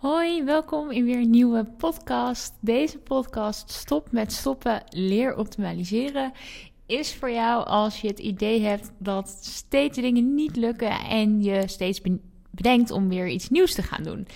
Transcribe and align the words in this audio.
Hoi, 0.00 0.44
welkom 0.44 0.90
in 0.90 1.04
weer 1.04 1.16
een 1.16 1.30
nieuwe 1.30 1.64
podcast. 1.64 2.54
Deze 2.60 2.98
podcast 2.98 3.70
Stop 3.70 4.12
met 4.12 4.32
stoppen, 4.32 4.82
leer 4.90 5.36
optimaliseren 5.36 6.32
is 6.86 7.14
voor 7.14 7.30
jou 7.30 7.66
als 7.66 8.00
je 8.00 8.08
het 8.08 8.18
idee 8.18 8.60
hebt 8.60 8.90
dat 8.98 9.28
steeds 9.40 9.98
dingen 9.98 10.34
niet 10.34 10.56
lukken 10.56 10.90
en 10.90 11.42
je 11.42 11.62
steeds 11.66 12.00
bedenkt 12.50 12.90
om 12.90 13.08
weer 13.08 13.28
iets 13.28 13.48
nieuws 13.48 13.74
te 13.74 13.82
gaan 13.82 14.02
doen. 14.02 14.26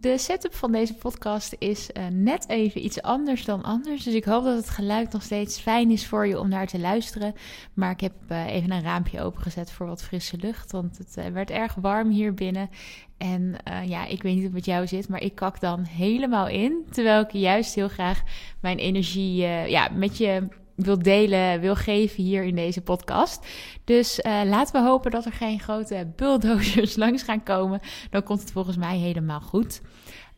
De 0.00 0.18
setup 0.18 0.54
van 0.54 0.72
deze 0.72 0.94
podcast 0.94 1.56
is 1.58 1.90
uh, 1.92 2.06
net 2.06 2.48
even 2.48 2.84
iets 2.84 3.02
anders 3.02 3.44
dan 3.44 3.62
anders. 3.62 4.04
Dus 4.04 4.14
ik 4.14 4.24
hoop 4.24 4.44
dat 4.44 4.56
het 4.56 4.70
geluid 4.70 5.12
nog 5.12 5.22
steeds 5.22 5.58
fijn 5.58 5.90
is 5.90 6.06
voor 6.06 6.26
je 6.26 6.38
om 6.38 6.48
naar 6.48 6.66
te 6.66 6.78
luisteren. 6.78 7.34
Maar 7.74 7.90
ik 7.90 8.00
heb 8.00 8.12
uh, 8.28 8.46
even 8.46 8.70
een 8.70 8.82
raampje 8.82 9.20
opengezet 9.20 9.72
voor 9.72 9.86
wat 9.86 10.02
frisse 10.02 10.36
lucht. 10.36 10.72
Want 10.72 10.98
het 10.98 11.16
uh, 11.18 11.26
werd 11.26 11.50
erg 11.50 11.74
warm 11.74 12.10
hier 12.10 12.34
binnen. 12.34 12.70
En 13.16 13.56
ja, 13.84 14.06
ik 14.06 14.22
weet 14.22 14.34
niet 14.34 14.46
hoe 14.46 14.54
het 14.54 14.64
jou 14.64 14.86
zit, 14.86 15.08
maar 15.08 15.20
ik 15.20 15.34
kak 15.34 15.60
dan 15.60 15.84
helemaal 15.84 16.48
in. 16.48 16.86
Terwijl 16.90 17.20
ik 17.20 17.32
juist 17.32 17.74
heel 17.74 17.88
graag 17.88 18.22
mijn 18.60 18.78
energie 18.78 19.36
ja, 19.66 19.88
met 19.94 20.16
je 20.16 20.48
wil 20.78 20.98
delen, 20.98 21.60
wil 21.60 21.76
geven 21.76 22.22
hier 22.22 22.44
in 22.44 22.54
deze 22.54 22.80
podcast. 22.80 23.46
Dus 23.84 24.18
uh, 24.18 24.40
laten 24.44 24.82
we 24.82 24.88
hopen 24.88 25.10
dat 25.10 25.24
er 25.24 25.32
geen 25.32 25.60
grote 25.60 26.12
bulldozers 26.16 26.96
langs 27.04 27.22
gaan 27.22 27.42
komen. 27.42 27.80
Dan 28.10 28.22
komt 28.22 28.40
het 28.40 28.52
volgens 28.52 28.76
mij 28.76 28.98
helemaal 28.98 29.40
goed. 29.40 29.80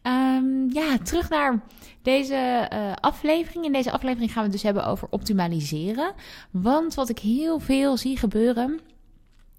Um, 0.03 0.71
ja, 0.73 0.99
terug 0.99 1.29
naar 1.29 1.63
deze 2.03 2.69
uh, 2.73 2.93
aflevering. 3.01 3.65
In 3.65 3.73
deze 3.73 3.93
aflevering 3.93 4.33
gaan 4.33 4.43
we 4.43 4.49
het 4.49 4.53
dus 4.53 4.63
hebben 4.63 4.87
over 4.87 5.09
optimaliseren. 5.11 6.13
Want 6.51 6.95
wat 6.95 7.09
ik 7.09 7.19
heel 7.19 7.59
veel 7.59 7.97
zie 7.97 8.17
gebeuren 8.17 8.81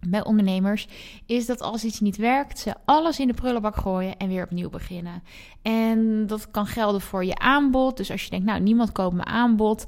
bij 0.07 0.23
ondernemers 0.23 0.87
is 1.25 1.45
dat 1.45 1.61
als 1.61 1.83
iets 1.83 1.99
niet 1.99 2.17
werkt, 2.17 2.59
ze 2.59 2.73
alles 2.85 3.19
in 3.19 3.27
de 3.27 3.33
prullenbak 3.33 3.75
gooien 3.75 4.17
en 4.17 4.27
weer 4.27 4.43
opnieuw 4.43 4.69
beginnen. 4.69 5.23
En 5.61 6.27
dat 6.27 6.51
kan 6.51 6.65
gelden 6.65 7.01
voor 7.01 7.25
je 7.25 7.37
aanbod. 7.37 7.97
Dus 7.97 8.11
als 8.11 8.23
je 8.23 8.29
denkt, 8.29 8.45
nou, 8.45 8.59
niemand 8.59 8.91
koopt 8.91 9.15
mijn 9.15 9.27
aanbod, 9.27 9.85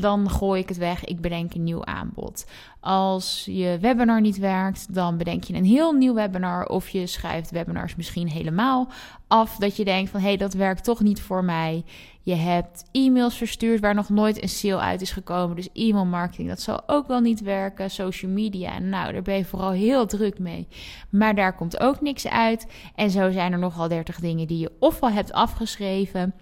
dan 0.00 0.30
gooi 0.30 0.60
ik 0.60 0.68
het 0.68 0.78
weg. 0.78 1.04
Ik 1.04 1.20
bedenk 1.20 1.54
een 1.54 1.64
nieuw 1.64 1.84
aanbod. 1.84 2.46
Als 2.84 3.44
je 3.50 3.78
webinar 3.80 4.20
niet 4.20 4.38
werkt, 4.38 4.94
dan 4.94 5.16
bedenk 5.16 5.44
je 5.44 5.54
een 5.54 5.64
heel 5.64 5.92
nieuw 5.92 6.14
webinar. 6.14 6.66
Of 6.66 6.88
je 6.88 7.06
schrijft 7.06 7.50
webinars 7.50 7.96
misschien 7.96 8.28
helemaal 8.28 8.88
af. 9.26 9.56
Dat 9.56 9.76
je 9.76 9.84
denkt 9.84 10.10
van 10.10 10.20
hé, 10.20 10.26
hey, 10.26 10.36
dat 10.36 10.54
werkt 10.54 10.84
toch 10.84 11.00
niet 11.00 11.20
voor 11.20 11.44
mij. 11.44 11.84
Je 12.22 12.34
hebt 12.34 12.84
e-mails 12.92 13.36
verstuurd 13.36 13.80
waar 13.80 13.94
nog 13.94 14.08
nooit 14.08 14.42
een 14.42 14.48
sale 14.48 14.80
uit 14.80 15.00
is 15.00 15.10
gekomen. 15.10 15.56
Dus 15.56 15.68
e-mail 15.72 16.04
marketing, 16.04 16.48
dat 16.48 16.60
zal 16.60 16.82
ook 16.86 17.06
wel 17.06 17.20
niet 17.20 17.40
werken. 17.40 17.90
Social 17.90 18.30
media, 18.30 18.78
nou, 18.78 19.12
daar 19.12 19.22
ben 19.22 19.36
je 19.36 19.44
vooral 19.44 19.70
heel 19.70 20.06
druk 20.06 20.38
mee. 20.38 20.68
Maar 21.10 21.34
daar 21.34 21.54
komt 21.54 21.80
ook 21.80 22.00
niks 22.00 22.28
uit. 22.28 22.66
En 22.94 23.10
zo 23.10 23.30
zijn 23.30 23.52
er 23.52 23.58
nogal 23.58 23.88
30 23.88 24.20
dingen 24.20 24.46
die 24.46 24.58
je 24.58 24.72
ofwel 24.78 25.10
hebt 25.10 25.32
afgeschreven 25.32 26.34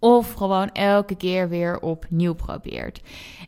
of 0.00 0.32
gewoon 0.32 0.70
elke 0.72 1.14
keer 1.14 1.48
weer 1.48 1.80
opnieuw 1.80 2.34
probeert. 2.34 3.00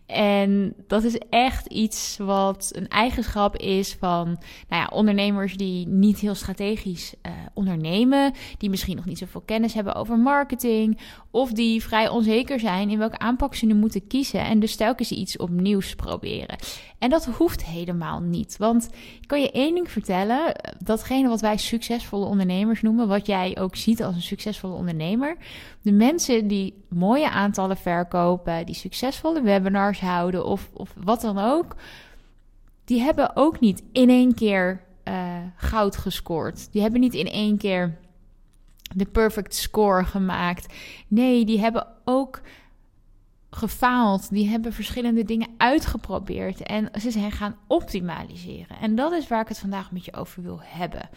En 0.06 0.74
dat 0.86 1.04
is 1.04 1.18
echt 1.30 1.66
iets 1.66 2.16
wat 2.18 2.70
een 2.74 2.88
eigenschap 2.88 3.56
is 3.56 3.94
van 3.94 4.26
nou 4.68 4.82
ja, 4.82 4.90
ondernemers 4.92 5.56
die 5.56 5.88
niet 5.88 6.18
heel 6.18 6.34
strategisch 6.34 7.14
uh, 7.22 7.32
ondernemen. 7.54 8.32
Die 8.58 8.70
misschien 8.70 8.96
nog 8.96 9.04
niet 9.04 9.18
zoveel 9.18 9.40
kennis 9.40 9.74
hebben 9.74 9.94
over 9.94 10.18
marketing. 10.18 10.98
Of 11.30 11.52
die 11.52 11.82
vrij 11.82 12.08
onzeker 12.08 12.60
zijn 12.60 12.90
in 12.90 12.98
welke 12.98 13.18
aanpak 13.18 13.54
ze 13.54 13.66
nu 13.66 13.74
moeten 13.74 14.06
kiezen. 14.06 14.40
En 14.40 14.60
dus 14.60 14.76
telkens 14.76 15.10
iets 15.10 15.36
opnieuws 15.36 15.94
proberen. 15.94 16.56
En 17.02 17.10
dat 17.10 17.24
hoeft 17.24 17.64
helemaal 17.64 18.20
niet. 18.20 18.56
Want 18.56 18.88
ik 19.20 19.28
kan 19.28 19.40
je 19.40 19.50
één 19.50 19.74
ding 19.74 19.90
vertellen. 19.90 20.54
Datgene 20.78 21.28
wat 21.28 21.40
wij 21.40 21.56
succesvolle 21.56 22.24
ondernemers 22.26 22.82
noemen. 22.82 23.08
Wat 23.08 23.26
jij 23.26 23.56
ook 23.60 23.76
ziet 23.76 24.02
als 24.02 24.14
een 24.14 24.22
succesvolle 24.22 24.74
ondernemer. 24.74 25.36
De 25.80 25.92
mensen 25.92 26.48
die 26.48 26.84
mooie 26.88 27.30
aantallen 27.30 27.76
verkopen. 27.76 28.66
Die 28.66 28.74
succesvolle 28.74 29.42
webinars 29.42 30.00
houden. 30.00 30.46
Of, 30.46 30.70
of 30.72 30.94
wat 31.04 31.20
dan 31.20 31.38
ook. 31.38 31.76
Die 32.84 33.00
hebben 33.00 33.36
ook 33.36 33.60
niet 33.60 33.82
in 33.92 34.08
één 34.08 34.34
keer 34.34 34.80
uh, 35.04 35.36
goud 35.56 35.96
gescoord. 35.96 36.72
Die 36.72 36.82
hebben 36.82 37.00
niet 37.00 37.14
in 37.14 37.28
één 37.28 37.56
keer 37.56 37.98
de 38.94 39.06
perfect 39.06 39.54
score 39.54 40.04
gemaakt. 40.04 40.74
Nee, 41.08 41.44
die 41.44 41.60
hebben 41.60 41.86
ook 42.04 42.40
gefaald. 43.54 44.30
Die 44.30 44.48
hebben 44.48 44.72
verschillende 44.72 45.24
dingen 45.24 45.48
uitgeprobeerd 45.56 46.62
en 46.62 46.90
ze 47.00 47.10
zijn 47.10 47.32
gaan 47.32 47.56
optimaliseren. 47.66 48.76
En 48.80 48.94
dat 48.94 49.12
is 49.12 49.28
waar 49.28 49.40
ik 49.40 49.48
het 49.48 49.58
vandaag 49.58 49.92
met 49.92 50.04
je 50.04 50.14
over 50.14 50.42
wil 50.42 50.60
hebben. 50.62 51.08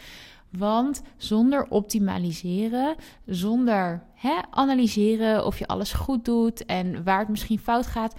Want 0.50 1.02
zonder 1.18 1.66
optimaliseren, 1.70 2.96
zonder 3.26 4.04
hè, 4.14 4.36
analyseren 4.50 5.46
of 5.46 5.60
je 5.60 5.68
alles 5.68 5.94
goed 5.94 6.26
doet 6.26 6.66
en 6.66 7.04
waar 7.04 7.20
het 7.20 7.30
misschien 7.30 7.60
fout 7.60 7.88
gaat, 7.88 8.16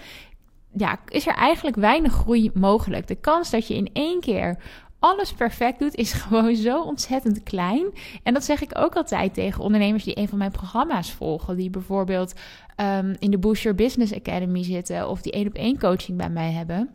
ja, 0.73 0.99
is 1.09 1.27
er 1.27 1.35
eigenlijk 1.35 1.77
weinig 1.77 2.13
groei 2.13 2.51
mogelijk. 2.55 3.07
De 3.07 3.15
kans 3.15 3.51
dat 3.51 3.67
je 3.67 3.75
in 3.75 3.91
één 3.93 4.21
keer 4.21 4.59
alles 4.99 5.33
perfect 5.33 5.79
doet, 5.79 5.95
is 5.95 6.13
gewoon 6.23 6.57
zo 6.57 6.83
ontzettend 6.83 7.43
klein. 7.43 7.87
En 8.23 8.35
dat 8.35 8.45
zeg 8.45 8.63
ik 8.63 8.79
ook 8.79 8.97
altijd 8.97 9.35
tegen 9.35 9.63
ondernemers 9.63 10.05
die 10.05 10.19
een 10.19 10.29
van 10.29 10.39
mijn 10.39 10.51
programma's 10.51 11.13
volgen. 11.13 11.57
Die 11.57 11.71
bijvoorbeeld 11.71 12.35
um, 12.81 13.17
in 13.19 13.31
de 13.31 13.39
Your 13.39 13.75
Business 13.75 14.15
Academy 14.15 14.65
zitten 14.65 15.09
of 15.09 15.23
die 15.23 15.33
één 15.33 15.47
op 15.47 15.55
één 15.55 15.79
coaching 15.79 16.19
bij 16.19 16.31
mij 16.31 16.53
hebben. 16.53 16.91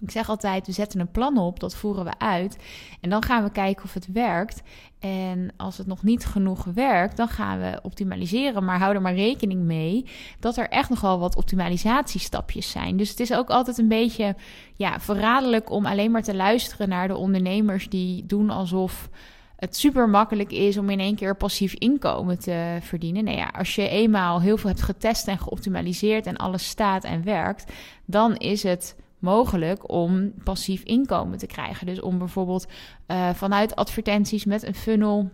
Ik 0.00 0.10
zeg 0.10 0.28
altijd, 0.28 0.66
we 0.66 0.72
zetten 0.72 1.00
een 1.00 1.10
plan 1.10 1.38
op, 1.38 1.60
dat 1.60 1.74
voeren 1.74 2.04
we 2.04 2.18
uit. 2.18 2.58
En 3.00 3.10
dan 3.10 3.22
gaan 3.22 3.44
we 3.44 3.50
kijken 3.50 3.84
of 3.84 3.94
het 3.94 4.12
werkt. 4.12 4.62
En 4.98 5.52
als 5.56 5.78
het 5.78 5.86
nog 5.86 6.02
niet 6.02 6.26
genoeg 6.26 6.64
werkt, 6.64 7.16
dan 7.16 7.28
gaan 7.28 7.60
we 7.60 7.78
optimaliseren. 7.82 8.64
Maar 8.64 8.78
hou 8.78 8.94
er 8.94 9.02
maar 9.02 9.14
rekening 9.14 9.62
mee 9.62 10.06
dat 10.38 10.56
er 10.56 10.68
echt 10.68 10.88
nogal 10.88 11.18
wat 11.18 11.36
optimalisatiestapjes 11.36 12.70
zijn. 12.70 12.96
Dus 12.96 13.10
het 13.10 13.20
is 13.20 13.32
ook 13.32 13.50
altijd 13.50 13.78
een 13.78 13.88
beetje 13.88 14.36
ja, 14.74 15.00
verraderlijk 15.00 15.70
om 15.70 15.86
alleen 15.86 16.10
maar 16.10 16.22
te 16.22 16.34
luisteren 16.34 16.88
naar 16.88 17.08
de 17.08 17.16
ondernemers 17.16 17.88
die 17.88 18.26
doen 18.26 18.50
alsof 18.50 19.08
het 19.56 19.76
super 19.76 20.08
makkelijk 20.08 20.52
is 20.52 20.76
om 20.76 20.90
in 20.90 21.00
één 21.00 21.14
keer 21.14 21.36
passief 21.36 21.74
inkomen 21.74 22.38
te 22.38 22.78
verdienen. 22.80 23.24
Nou 23.24 23.36
ja, 23.36 23.50
als 23.58 23.74
je 23.74 23.88
eenmaal 23.88 24.40
heel 24.40 24.56
veel 24.56 24.70
hebt 24.70 24.82
getest 24.82 25.28
en 25.28 25.38
geoptimaliseerd 25.38 26.26
en 26.26 26.36
alles 26.36 26.68
staat 26.68 27.04
en 27.04 27.24
werkt, 27.24 27.72
dan 28.04 28.36
is 28.36 28.62
het 28.62 28.96
mogelijk 29.20 29.90
om 29.92 30.32
passief 30.44 30.82
inkomen 30.82 31.38
te 31.38 31.46
krijgen. 31.46 31.86
Dus 31.86 32.00
om 32.00 32.18
bijvoorbeeld 32.18 32.66
uh, 33.06 33.30
vanuit 33.30 33.76
advertenties 33.76 34.44
met 34.44 34.62
een 34.62 34.74
funnel 34.74 35.30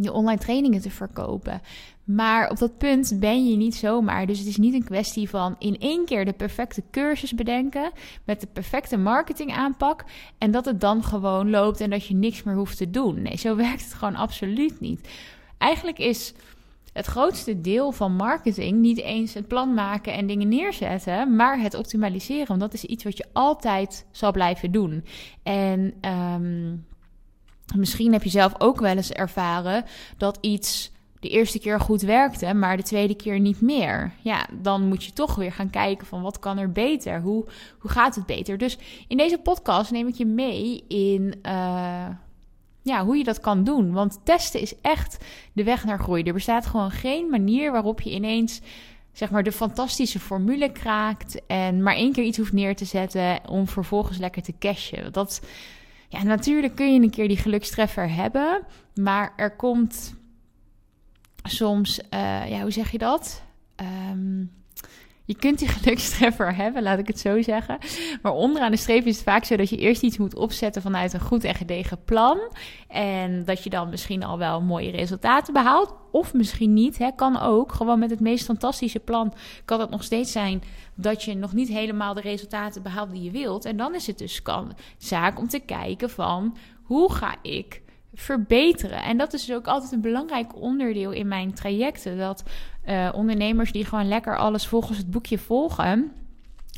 je 0.00 0.12
online 0.12 0.40
trainingen 0.40 0.80
te 0.80 0.90
verkopen. 0.90 1.60
Maar 2.04 2.50
op 2.50 2.58
dat 2.58 2.78
punt 2.78 3.16
ben 3.20 3.48
je 3.48 3.56
niet 3.56 3.74
zomaar. 3.74 4.26
Dus 4.26 4.38
het 4.38 4.48
is 4.48 4.56
niet 4.56 4.74
een 4.74 4.84
kwestie 4.84 5.28
van 5.28 5.56
in 5.58 5.78
één 5.78 6.04
keer 6.04 6.24
de 6.24 6.32
perfecte 6.32 6.82
cursus 6.90 7.34
bedenken 7.34 7.90
met 8.24 8.40
de 8.40 8.46
perfecte 8.46 8.96
marketing 8.96 9.52
aanpak 9.52 10.04
en 10.38 10.50
dat 10.50 10.64
het 10.64 10.80
dan 10.80 11.04
gewoon 11.04 11.50
loopt 11.50 11.80
en 11.80 11.90
dat 11.90 12.06
je 12.06 12.14
niks 12.14 12.42
meer 12.42 12.54
hoeft 12.54 12.76
te 12.76 12.90
doen. 12.90 13.22
Nee, 13.22 13.36
zo 13.36 13.56
werkt 13.66 13.84
het 13.84 13.94
gewoon 13.94 14.16
absoluut 14.16 14.80
niet. 14.80 15.08
Eigenlijk 15.58 15.98
is 15.98 16.34
het 16.96 17.06
grootste 17.06 17.60
deel 17.60 17.92
van 17.92 18.12
marketing 18.12 18.78
niet 18.78 18.98
eens 18.98 19.34
het 19.34 19.48
plan 19.48 19.74
maken 19.74 20.12
en 20.12 20.26
dingen 20.26 20.48
neerzetten, 20.48 21.36
maar 21.36 21.60
het 21.60 21.74
optimaliseren. 21.74 22.46
Want 22.46 22.60
dat 22.60 22.74
is 22.74 22.84
iets 22.84 23.04
wat 23.04 23.16
je 23.16 23.26
altijd 23.32 24.06
zal 24.10 24.32
blijven 24.32 24.72
doen. 24.72 25.04
En 25.42 25.94
um, 26.00 26.86
misschien 27.76 28.12
heb 28.12 28.22
je 28.22 28.30
zelf 28.30 28.54
ook 28.58 28.80
wel 28.80 28.96
eens 28.96 29.12
ervaren 29.12 29.84
dat 30.16 30.38
iets 30.40 30.92
de 31.20 31.28
eerste 31.28 31.58
keer 31.58 31.80
goed 31.80 32.02
werkte, 32.02 32.54
maar 32.54 32.76
de 32.76 32.82
tweede 32.82 33.14
keer 33.14 33.40
niet 33.40 33.60
meer. 33.60 34.12
Ja, 34.22 34.46
dan 34.62 34.88
moet 34.88 35.04
je 35.04 35.12
toch 35.12 35.34
weer 35.34 35.52
gaan 35.52 35.70
kijken 35.70 36.06
van 36.06 36.22
wat 36.22 36.38
kan 36.38 36.58
er 36.58 36.72
beter? 36.72 37.20
Hoe, 37.20 37.44
hoe 37.78 37.90
gaat 37.90 38.14
het 38.14 38.26
beter? 38.26 38.58
Dus 38.58 38.78
in 39.08 39.16
deze 39.16 39.38
podcast 39.38 39.90
neem 39.90 40.06
ik 40.06 40.14
je 40.14 40.26
mee 40.26 40.84
in 40.88 41.34
uh, 41.42 42.06
ja, 42.86 43.04
hoe 43.04 43.16
je 43.16 43.24
dat 43.24 43.40
kan 43.40 43.64
doen. 43.64 43.92
Want 43.92 44.20
testen 44.22 44.60
is 44.60 44.80
echt 44.80 45.24
de 45.52 45.64
weg 45.64 45.84
naar 45.84 45.98
groei. 45.98 46.22
Er 46.22 46.32
bestaat 46.32 46.66
gewoon 46.66 46.90
geen 46.90 47.30
manier 47.30 47.72
waarop 47.72 48.00
je 48.00 48.10
ineens 48.10 48.60
zeg 49.12 49.30
maar 49.30 49.42
de 49.42 49.52
fantastische 49.52 50.20
formule 50.20 50.72
kraakt 50.72 51.46
en 51.46 51.82
maar 51.82 51.94
één 51.94 52.12
keer 52.12 52.24
iets 52.24 52.38
hoeft 52.38 52.52
neer 52.52 52.76
te 52.76 52.84
zetten 52.84 53.48
om 53.48 53.68
vervolgens 53.68 54.18
lekker 54.18 54.42
te 54.42 54.58
cashen. 54.58 55.12
Dat 55.12 55.40
ja, 56.08 56.22
natuurlijk 56.22 56.74
kun 56.74 56.94
je 56.94 57.00
een 57.00 57.10
keer 57.10 57.28
die 57.28 57.36
gelukstreffer 57.36 58.14
hebben, 58.14 58.66
maar 58.94 59.32
er 59.36 59.56
komt 59.56 60.14
soms, 61.42 61.98
uh, 61.98 62.50
ja, 62.50 62.60
hoe 62.60 62.70
zeg 62.70 62.90
je 62.90 62.98
dat? 62.98 63.42
Um, 64.10 64.50
je 65.26 65.36
kunt 65.36 65.58
die 65.58 65.68
gelukstreffer 65.68 66.56
hebben, 66.62 66.82
laat 66.82 66.98
ik 66.98 67.06
het 67.06 67.20
zo 67.20 67.42
zeggen. 67.42 67.78
Maar 68.22 68.32
onderaan 68.32 68.70
de 68.70 68.76
streep 68.76 69.06
is 69.06 69.14
het 69.14 69.24
vaak 69.24 69.44
zo 69.44 69.56
dat 69.56 69.70
je 69.70 69.76
eerst 69.76 70.02
iets 70.02 70.18
moet 70.18 70.34
opzetten 70.34 70.82
vanuit 70.82 71.12
een 71.12 71.20
goed 71.20 71.44
en 71.44 71.54
gedegen 71.54 72.04
plan. 72.04 72.38
En 72.88 73.44
dat 73.44 73.64
je 73.64 73.70
dan 73.70 73.88
misschien 73.88 74.24
al 74.24 74.38
wel 74.38 74.60
mooie 74.60 74.90
resultaten 74.90 75.52
behaalt. 75.52 75.94
Of 76.10 76.34
misschien 76.34 76.72
niet, 76.72 76.98
hè, 76.98 77.10
kan 77.16 77.40
ook. 77.40 77.72
Gewoon 77.72 77.98
met 77.98 78.10
het 78.10 78.20
meest 78.20 78.44
fantastische 78.44 79.00
plan 79.00 79.34
kan 79.64 79.80
het 79.80 79.90
nog 79.90 80.04
steeds 80.04 80.32
zijn 80.32 80.62
dat 80.94 81.22
je 81.22 81.34
nog 81.34 81.52
niet 81.52 81.68
helemaal 81.68 82.14
de 82.14 82.20
resultaten 82.20 82.82
behaalt 82.82 83.10
die 83.10 83.22
je 83.22 83.30
wilt. 83.30 83.64
En 83.64 83.76
dan 83.76 83.94
is 83.94 84.06
het 84.06 84.18
dus 84.18 84.42
kan, 84.42 84.72
zaak 84.96 85.38
om 85.38 85.48
te 85.48 85.58
kijken 85.58 86.10
van 86.10 86.56
hoe 86.82 87.12
ga 87.12 87.34
ik 87.42 87.82
verbeteren. 88.16 89.02
En 89.02 89.16
dat 89.16 89.32
is 89.32 89.44
dus 89.44 89.56
ook 89.56 89.66
altijd 89.66 89.92
een 89.92 90.00
belangrijk 90.00 90.60
onderdeel 90.60 91.10
in 91.10 91.28
mijn 91.28 91.54
trajecten. 91.54 92.18
Dat 92.18 92.42
uh, 92.88 93.08
ondernemers 93.14 93.72
die 93.72 93.84
gewoon 93.84 94.08
lekker 94.08 94.38
alles 94.38 94.66
volgens 94.66 94.98
het 94.98 95.10
boekje 95.10 95.38
volgen 95.38 96.10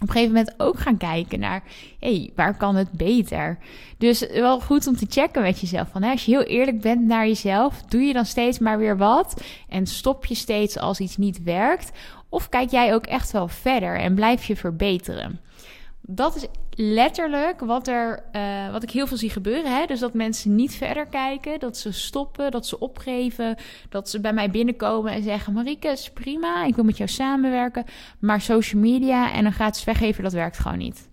op 0.01 0.09
een 0.09 0.13
gegeven 0.13 0.35
moment 0.35 0.55
ook 0.57 0.79
gaan 0.79 0.97
kijken 0.97 1.41
naar, 1.41 1.63
hé, 1.99 2.17
hey, 2.17 2.31
waar 2.35 2.57
kan 2.57 2.77
het 2.77 2.91
beter? 2.91 3.59
Dus 3.97 4.27
wel 4.27 4.61
goed 4.61 4.87
om 4.87 4.97
te 4.97 5.07
checken 5.09 5.43
met 5.43 5.61
jezelf. 5.61 5.89
Van, 5.89 6.03
hè, 6.03 6.11
als 6.11 6.25
je 6.25 6.31
heel 6.31 6.43
eerlijk 6.43 6.81
bent 6.81 7.07
naar 7.07 7.27
jezelf, 7.27 7.83
doe 7.83 8.01
je 8.01 8.13
dan 8.13 8.25
steeds 8.25 8.59
maar 8.59 8.79
weer 8.79 8.97
wat 8.97 9.43
en 9.69 9.87
stop 9.87 10.27
je 10.27 10.35
steeds 10.35 10.79
als 10.79 11.01
iets 11.01 11.17
niet 11.17 11.43
werkt? 11.43 11.91
Of 12.29 12.49
kijk 12.49 12.71
jij 12.71 12.95
ook 12.95 13.07
echt 13.07 13.31
wel 13.31 13.49
verder 13.49 13.99
en 13.99 14.15
blijf 14.15 14.45
je 14.45 14.57
verbeteren? 14.57 15.41
dat 16.11 16.37
is 16.37 16.47
letterlijk 16.81 17.61
wat, 17.61 17.89
er, 17.89 18.23
uh, 18.33 18.71
wat 18.73 18.83
ik 18.83 18.91
heel 18.91 19.07
veel 19.07 19.17
zie 19.17 19.31
gebeuren. 19.31 19.77
Hè? 19.77 19.87
Dus 19.87 20.01
dat 20.01 20.15
mensen 20.15 20.55
niet 20.55 20.75
verder 20.75 21.07
kijken, 21.07 21.59
dat 21.59 21.77
ze 21.77 21.93
stoppen, 21.93 22.51
dat 22.51 22.67
ze 22.67 22.79
opgeven, 22.79 23.57
dat 23.89 24.11
ze 24.11 24.21
bij 24.21 24.33
mij 24.33 24.51
binnenkomen 24.51 25.13
en 25.13 25.23
zeggen: 25.23 25.53
Marike, 25.53 25.89
is 25.89 26.11
prima, 26.11 26.65
ik 26.65 26.75
wil 26.75 26.85
met 26.85 26.97
jou 26.97 27.09
samenwerken, 27.09 27.85
maar 28.19 28.41
social 28.41 28.81
media 28.81 29.33
en 29.33 29.43
dan 29.43 29.53
gaat 29.53 29.77
ze 29.77 29.85
weggeven, 29.85 30.23
dat 30.23 30.33
werkt 30.33 30.59
gewoon 30.59 30.79
niet. 30.79 31.09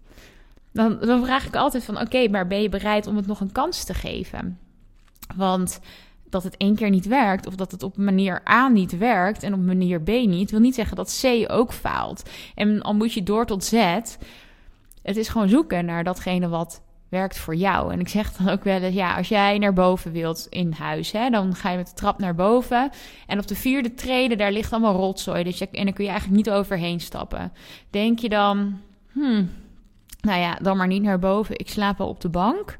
Dan, 0.71 0.99
dan 0.99 1.25
vraag 1.25 1.45
ik 1.45 1.55
altijd 1.55 1.83
van: 1.83 1.99
oké, 1.99 2.27
maar 2.27 2.47
ben 2.47 2.61
je 2.61 2.69
bereid 2.69 3.07
om 3.07 3.15
het 3.15 3.27
nog 3.27 3.39
een 3.39 3.51
kans 3.51 3.83
te 3.83 3.93
geven? 3.93 4.59
Want 5.35 5.79
dat 6.29 6.43
het 6.43 6.57
één 6.57 6.75
keer 6.75 6.89
niet 6.89 7.05
werkt, 7.05 7.47
of 7.47 7.55
dat 7.55 7.71
het 7.71 7.83
op 7.83 7.97
manier 7.97 8.41
A 8.49 8.67
niet 8.67 8.97
werkt 8.97 9.43
en 9.43 9.53
op 9.53 9.59
manier 9.59 10.01
B 10.01 10.07
niet, 10.07 10.51
wil 10.51 10.59
niet 10.59 10.75
zeggen 10.75 10.95
dat 10.95 11.19
C 11.21 11.51
ook 11.51 11.73
faalt. 11.73 12.29
En 12.55 12.81
al 12.81 12.93
moet 12.93 13.13
je 13.13 13.23
door 13.23 13.45
tot 13.45 13.63
Z 13.63 13.99
het 15.05 15.17
is 15.17 15.27
gewoon 15.27 15.49
zoeken 15.49 15.85
naar 15.85 16.03
datgene 16.03 16.49
wat 16.49 16.81
werkt 17.09 17.37
voor 17.37 17.55
jou. 17.55 17.93
En 17.93 17.99
ik 17.99 18.07
zeg 18.07 18.31
dan 18.31 18.49
ook 18.49 18.63
wel 18.63 18.81
eens, 18.81 18.95
ja, 18.95 19.15
als 19.15 19.27
jij 19.27 19.57
naar 19.57 19.73
boven 19.73 20.11
wilt 20.11 20.47
in 20.49 20.71
huis, 20.71 21.11
hè, 21.11 21.29
dan 21.29 21.55
ga 21.55 21.69
je 21.69 21.77
met 21.77 21.87
de 21.87 21.93
trap 21.93 22.19
naar 22.19 22.35
boven. 22.35 22.89
En 23.27 23.39
op 23.39 23.47
de 23.47 23.55
vierde 23.55 23.93
trede, 23.93 24.35
daar 24.35 24.51
ligt 24.51 24.71
allemaal 24.71 24.95
rotzooi. 24.95 25.43
Dus 25.43 25.57
je, 25.57 25.67
en 25.71 25.85
dan 25.85 25.93
kun 25.93 26.03
je 26.03 26.09
eigenlijk 26.09 26.45
niet 26.45 26.55
overheen 26.55 26.99
stappen. 26.99 27.51
Denk 27.89 28.19
je 28.19 28.29
dan, 28.29 28.79
hmm, 29.11 29.49
nou 30.21 30.39
ja, 30.39 30.57
dan 30.61 30.77
maar 30.77 30.87
niet 30.87 31.03
naar 31.03 31.19
boven. 31.19 31.59
Ik 31.59 31.69
slaap 31.69 31.97
wel 31.97 32.07
op 32.07 32.21
de 32.21 32.29
bank. 32.29 32.77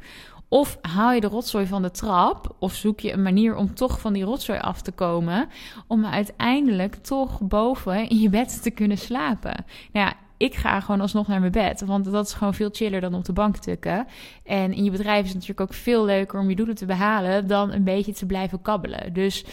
Of 0.48 0.78
haal 0.82 1.12
je 1.12 1.22
de 1.22 1.28
rotzooi 1.28 1.66
van 1.68 1.82
de 1.82 1.92
trap, 1.92 2.56
of 2.60 2.74
zoek 2.74 3.00
je 3.00 3.14
een 3.14 3.22
manier 3.22 3.56
om 3.56 3.74
toch 3.74 4.00
van 4.00 4.14
die 4.14 4.24
rotzooi 4.24 4.60
af 4.60 4.82
te 4.82 4.92
komen, 4.92 5.50
om 5.88 6.06
uiteindelijk 6.06 6.96
toch 6.96 7.42
boven 7.42 8.10
in 8.10 8.20
je 8.20 8.30
bed 8.30 8.64
te 8.64 8.72
kunnen 8.72 8.98
slapen. 8.98 9.66
Nou 9.92 10.08
ja, 10.08 10.14
ik 10.38 10.56
ga 10.56 10.80
gewoon 10.80 11.02
alsnog 11.02 11.28
naar 11.28 11.40
mijn 11.40 11.52
bed. 11.52 11.82
Want 11.86 12.12
dat 12.12 12.26
is 12.26 12.34
gewoon 12.34 12.54
veel 12.54 12.70
chiller 12.72 13.02
dan 13.02 13.14
op 13.14 13.26
de 13.26 13.34
bank 13.34 13.58
tukken. 13.58 14.08
En 14.44 14.74
in 14.74 14.84
je 14.84 14.92
bedrijf 14.92 15.22
is 15.22 15.34
het 15.34 15.34
natuurlijk 15.34 15.72
ook 15.72 15.74
veel 15.74 16.06
leuker 16.06 16.40
om 16.40 16.50
je 16.50 16.56
doelen 16.56 16.76
te 16.76 16.86
behalen 16.86 17.48
dan 17.48 17.72
een 17.72 17.84
beetje 17.84 18.14
te 18.14 18.26
blijven 18.26 18.62
kabbelen. 18.62 19.14
Dus 19.14 19.46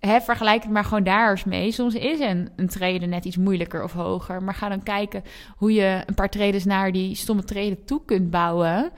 hè, 0.00 0.20
vergelijk 0.20 0.62
het 0.62 0.72
maar 0.72 0.84
gewoon 0.84 1.04
daar 1.04 1.30
eens 1.30 1.44
mee. 1.44 1.72
Soms 1.72 1.94
is 1.94 2.20
een, 2.20 2.48
een 2.56 2.68
treden 2.68 3.08
net 3.08 3.24
iets 3.24 3.36
moeilijker 3.36 3.82
of 3.82 3.92
hoger. 3.92 4.42
Maar 4.42 4.54
ga 4.54 4.68
dan 4.68 4.82
kijken 4.82 5.22
hoe 5.56 5.72
je 5.72 6.02
een 6.06 6.14
paar 6.14 6.30
treden 6.30 6.68
naar 6.68 6.92
die 6.92 7.14
stomme 7.14 7.44
treden 7.44 7.84
toe 7.84 8.00
kunt 8.04 8.30
bouwen. 8.30 8.90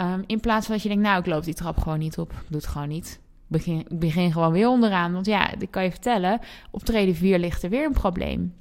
Um, 0.00 0.24
in 0.26 0.40
plaats 0.40 0.66
van 0.66 0.74
dat 0.74 0.82
je 0.82 0.88
denkt, 0.88 1.04
nou, 1.04 1.20
ik 1.20 1.26
loop 1.26 1.44
die 1.44 1.54
trap 1.54 1.78
gewoon 1.78 1.98
niet 1.98 2.18
op. 2.18 2.32
Ik 2.32 2.46
doe 2.48 2.60
het 2.60 2.66
gewoon 2.66 2.88
niet. 2.88 3.20
Ik 3.22 3.58
begin, 3.58 3.86
begin 3.90 4.32
gewoon 4.32 4.52
weer 4.52 4.68
onderaan. 4.68 5.12
Want 5.12 5.26
ja, 5.26 5.50
dat 5.58 5.70
kan 5.70 5.84
je 5.84 5.90
vertellen. 5.90 6.40
Op 6.70 6.84
treden 6.84 7.14
4 7.14 7.38
ligt 7.38 7.62
er 7.62 7.70
weer 7.70 7.84
een 7.84 7.92
probleem. 7.92 8.54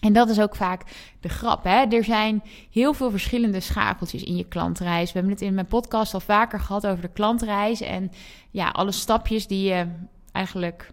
En 0.00 0.12
dat 0.12 0.28
is 0.28 0.40
ook 0.40 0.56
vaak 0.56 0.82
de 1.20 1.28
grap. 1.28 1.64
Hè? 1.64 1.84
Er 1.84 2.04
zijn 2.04 2.42
heel 2.70 2.92
veel 2.92 3.10
verschillende 3.10 3.60
schakeltjes 3.60 4.22
in 4.22 4.36
je 4.36 4.48
klantreis. 4.48 5.06
We 5.06 5.18
hebben 5.18 5.32
het 5.32 5.42
in 5.42 5.54
mijn 5.54 5.66
podcast 5.66 6.14
al 6.14 6.20
vaker 6.20 6.60
gehad 6.60 6.86
over 6.86 7.02
de 7.02 7.12
klantreis. 7.12 7.80
En 7.80 8.12
ja, 8.50 8.68
alle 8.68 8.92
stapjes 8.92 9.46
die 9.46 9.68
je 9.68 9.86
eigenlijk 10.32 10.90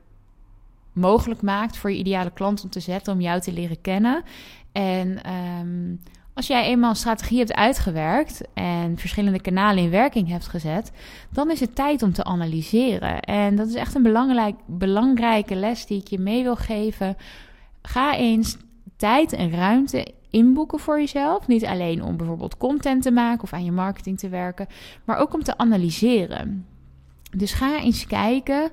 mogelijk 0.93 1.41
maakt 1.41 1.77
voor 1.77 1.91
je 1.91 1.97
ideale 1.97 2.31
klant 2.31 2.63
om 2.63 2.69
te 2.69 2.79
zetten, 2.79 3.13
om 3.13 3.21
jou 3.21 3.41
te 3.41 3.53
leren 3.53 3.81
kennen. 3.81 4.23
En 4.71 5.23
ehm, 5.23 5.95
als 6.33 6.47
jij 6.47 6.65
eenmaal 6.65 6.89
een 6.89 6.95
strategie 6.95 7.37
hebt 7.37 7.53
uitgewerkt 7.53 8.41
en 8.53 8.97
verschillende 8.97 9.41
kanalen 9.41 9.83
in 9.83 9.89
werking 9.89 10.27
hebt 10.29 10.47
gezet, 10.47 10.91
dan 11.29 11.51
is 11.51 11.59
het 11.59 11.75
tijd 11.75 12.01
om 12.03 12.13
te 12.13 12.23
analyseren. 12.23 13.19
En 13.19 13.55
dat 13.55 13.67
is 13.67 13.75
echt 13.75 13.95
een 13.95 14.03
belangrijk, 14.03 14.55
belangrijke 14.65 15.55
les 15.55 15.85
die 15.85 16.01
ik 16.01 16.07
je 16.07 16.19
mee 16.19 16.43
wil 16.43 16.55
geven. 16.55 17.17
Ga 17.81 18.15
eens 18.15 18.57
tijd 18.97 19.33
en 19.33 19.51
ruimte 19.51 20.13
inboeken 20.29 20.79
voor 20.79 20.99
jezelf. 20.99 21.47
Niet 21.47 21.65
alleen 21.65 22.03
om 22.03 22.17
bijvoorbeeld 22.17 22.57
content 22.57 23.03
te 23.03 23.11
maken 23.11 23.43
of 23.43 23.53
aan 23.53 23.65
je 23.65 23.71
marketing 23.71 24.19
te 24.19 24.29
werken, 24.29 24.67
maar 25.03 25.17
ook 25.17 25.33
om 25.33 25.43
te 25.43 25.57
analyseren. 25.57 26.65
Dus 27.37 27.53
ga 27.53 27.81
eens 27.81 28.07
kijken 28.07 28.71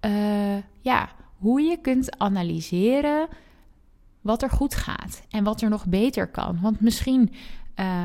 uh, 0.00 0.56
ja, 0.80 1.08
hoe 1.36 1.60
je 1.60 1.76
kunt 1.80 2.18
analyseren 2.18 3.28
wat 4.20 4.42
er 4.42 4.50
goed 4.50 4.74
gaat 4.74 5.22
en 5.30 5.44
wat 5.44 5.60
er 5.60 5.68
nog 5.68 5.86
beter 5.86 6.26
kan. 6.26 6.58
Want 6.60 6.80
misschien 6.80 7.32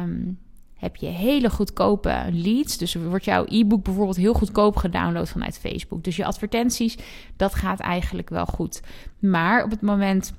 um, 0.04 0.40
heb 0.82 0.96
je 0.96 1.06
hele 1.06 1.50
goedkope 1.50 2.30
leads. 2.32 2.78
Dus 2.78 2.96
wordt 2.96 3.26
jouw 3.26 3.46
e-book 3.48 3.84
bijvoorbeeld 3.84 4.18
heel 4.18 4.34
goedkoop 4.34 4.76
gedownload 4.76 5.30
vanuit 5.30 5.60
Facebook. 5.60 6.04
Dus 6.04 6.16
je 6.16 6.26
advertenties, 6.26 6.98
dat 7.36 7.56
gaat 7.56 7.80
eigenlijk 7.80 8.30
wel 8.30 8.46
goed. 8.46 8.82
Maar 9.20 9.64
op 9.64 9.70
het 9.72 9.82
moment 9.82 10.34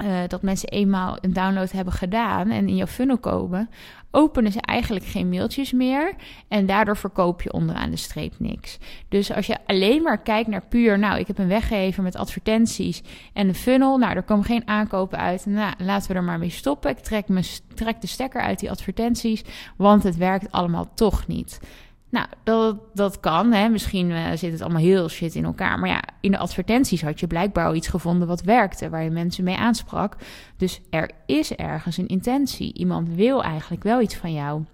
uh, 0.00 0.16
dat 0.28 0.42
mensen 0.42 0.68
eenmaal 0.68 1.18
een 1.20 1.32
download 1.32 1.70
hebben 1.70 1.92
gedaan 1.92 2.50
en 2.50 2.68
in 2.68 2.76
jouw 2.76 2.86
funnel 2.86 3.18
komen, 3.18 3.68
openen 4.10 4.52
ze 4.52 4.60
eigenlijk 4.60 5.04
geen 5.04 5.28
mailtjes 5.28 5.72
meer. 5.72 6.14
En 6.48 6.66
daardoor 6.66 6.96
verkoop 6.96 7.42
je 7.42 7.52
onderaan 7.52 7.90
de 7.90 7.96
streep 7.96 8.34
niks. 8.38 8.78
Dus 9.08 9.32
als 9.32 9.46
je 9.46 9.58
alleen 9.66 10.02
maar 10.02 10.22
kijkt 10.22 10.48
naar 10.48 10.66
puur, 10.68 10.98
nou, 10.98 11.18
ik 11.18 11.26
heb 11.26 11.38
een 11.38 11.48
weggever 11.48 12.02
met 12.02 12.16
advertenties 12.16 13.02
en 13.32 13.48
een 13.48 13.54
funnel. 13.54 13.98
Nou, 13.98 14.16
er 14.16 14.22
komen 14.22 14.44
geen 14.44 14.68
aankopen 14.68 15.18
uit. 15.18 15.46
Nou, 15.46 15.74
laten 15.78 16.08
we 16.08 16.14
er 16.16 16.24
maar 16.24 16.38
mee 16.38 16.50
stoppen. 16.50 16.90
Ik 16.90 16.98
trek, 16.98 17.28
me, 17.28 17.58
trek 17.74 18.00
de 18.00 18.06
stekker 18.06 18.40
uit 18.40 18.58
die 18.58 18.70
advertenties, 18.70 19.44
want 19.76 20.02
het 20.02 20.16
werkt 20.16 20.52
allemaal 20.52 20.90
toch 20.94 21.26
niet. 21.26 21.60
Nou, 22.12 22.26
dat, 22.44 22.76
dat 22.94 23.20
kan. 23.20 23.52
Hè. 23.52 23.68
Misschien 23.68 24.10
uh, 24.10 24.30
zit 24.34 24.52
het 24.52 24.60
allemaal 24.60 24.80
heel 24.80 25.08
shit 25.08 25.34
in 25.34 25.44
elkaar. 25.44 25.78
Maar 25.78 25.88
ja, 25.88 26.02
in 26.20 26.30
de 26.30 26.38
advertenties 26.38 27.02
had 27.02 27.20
je 27.20 27.26
blijkbaar 27.26 27.66
al 27.66 27.74
iets 27.74 27.88
gevonden 27.88 28.28
wat 28.28 28.42
werkte, 28.42 28.90
waar 28.90 29.02
je 29.02 29.10
mensen 29.10 29.44
mee 29.44 29.56
aansprak. 29.56 30.16
Dus 30.56 30.80
er 30.90 31.10
is 31.26 31.54
ergens 31.54 31.96
een 31.96 32.08
intentie. 32.08 32.74
Iemand 32.74 33.08
wil 33.08 33.42
eigenlijk 33.42 33.82
wel 33.82 34.00
iets 34.00 34.16
van 34.16 34.32
jou. 34.32 34.64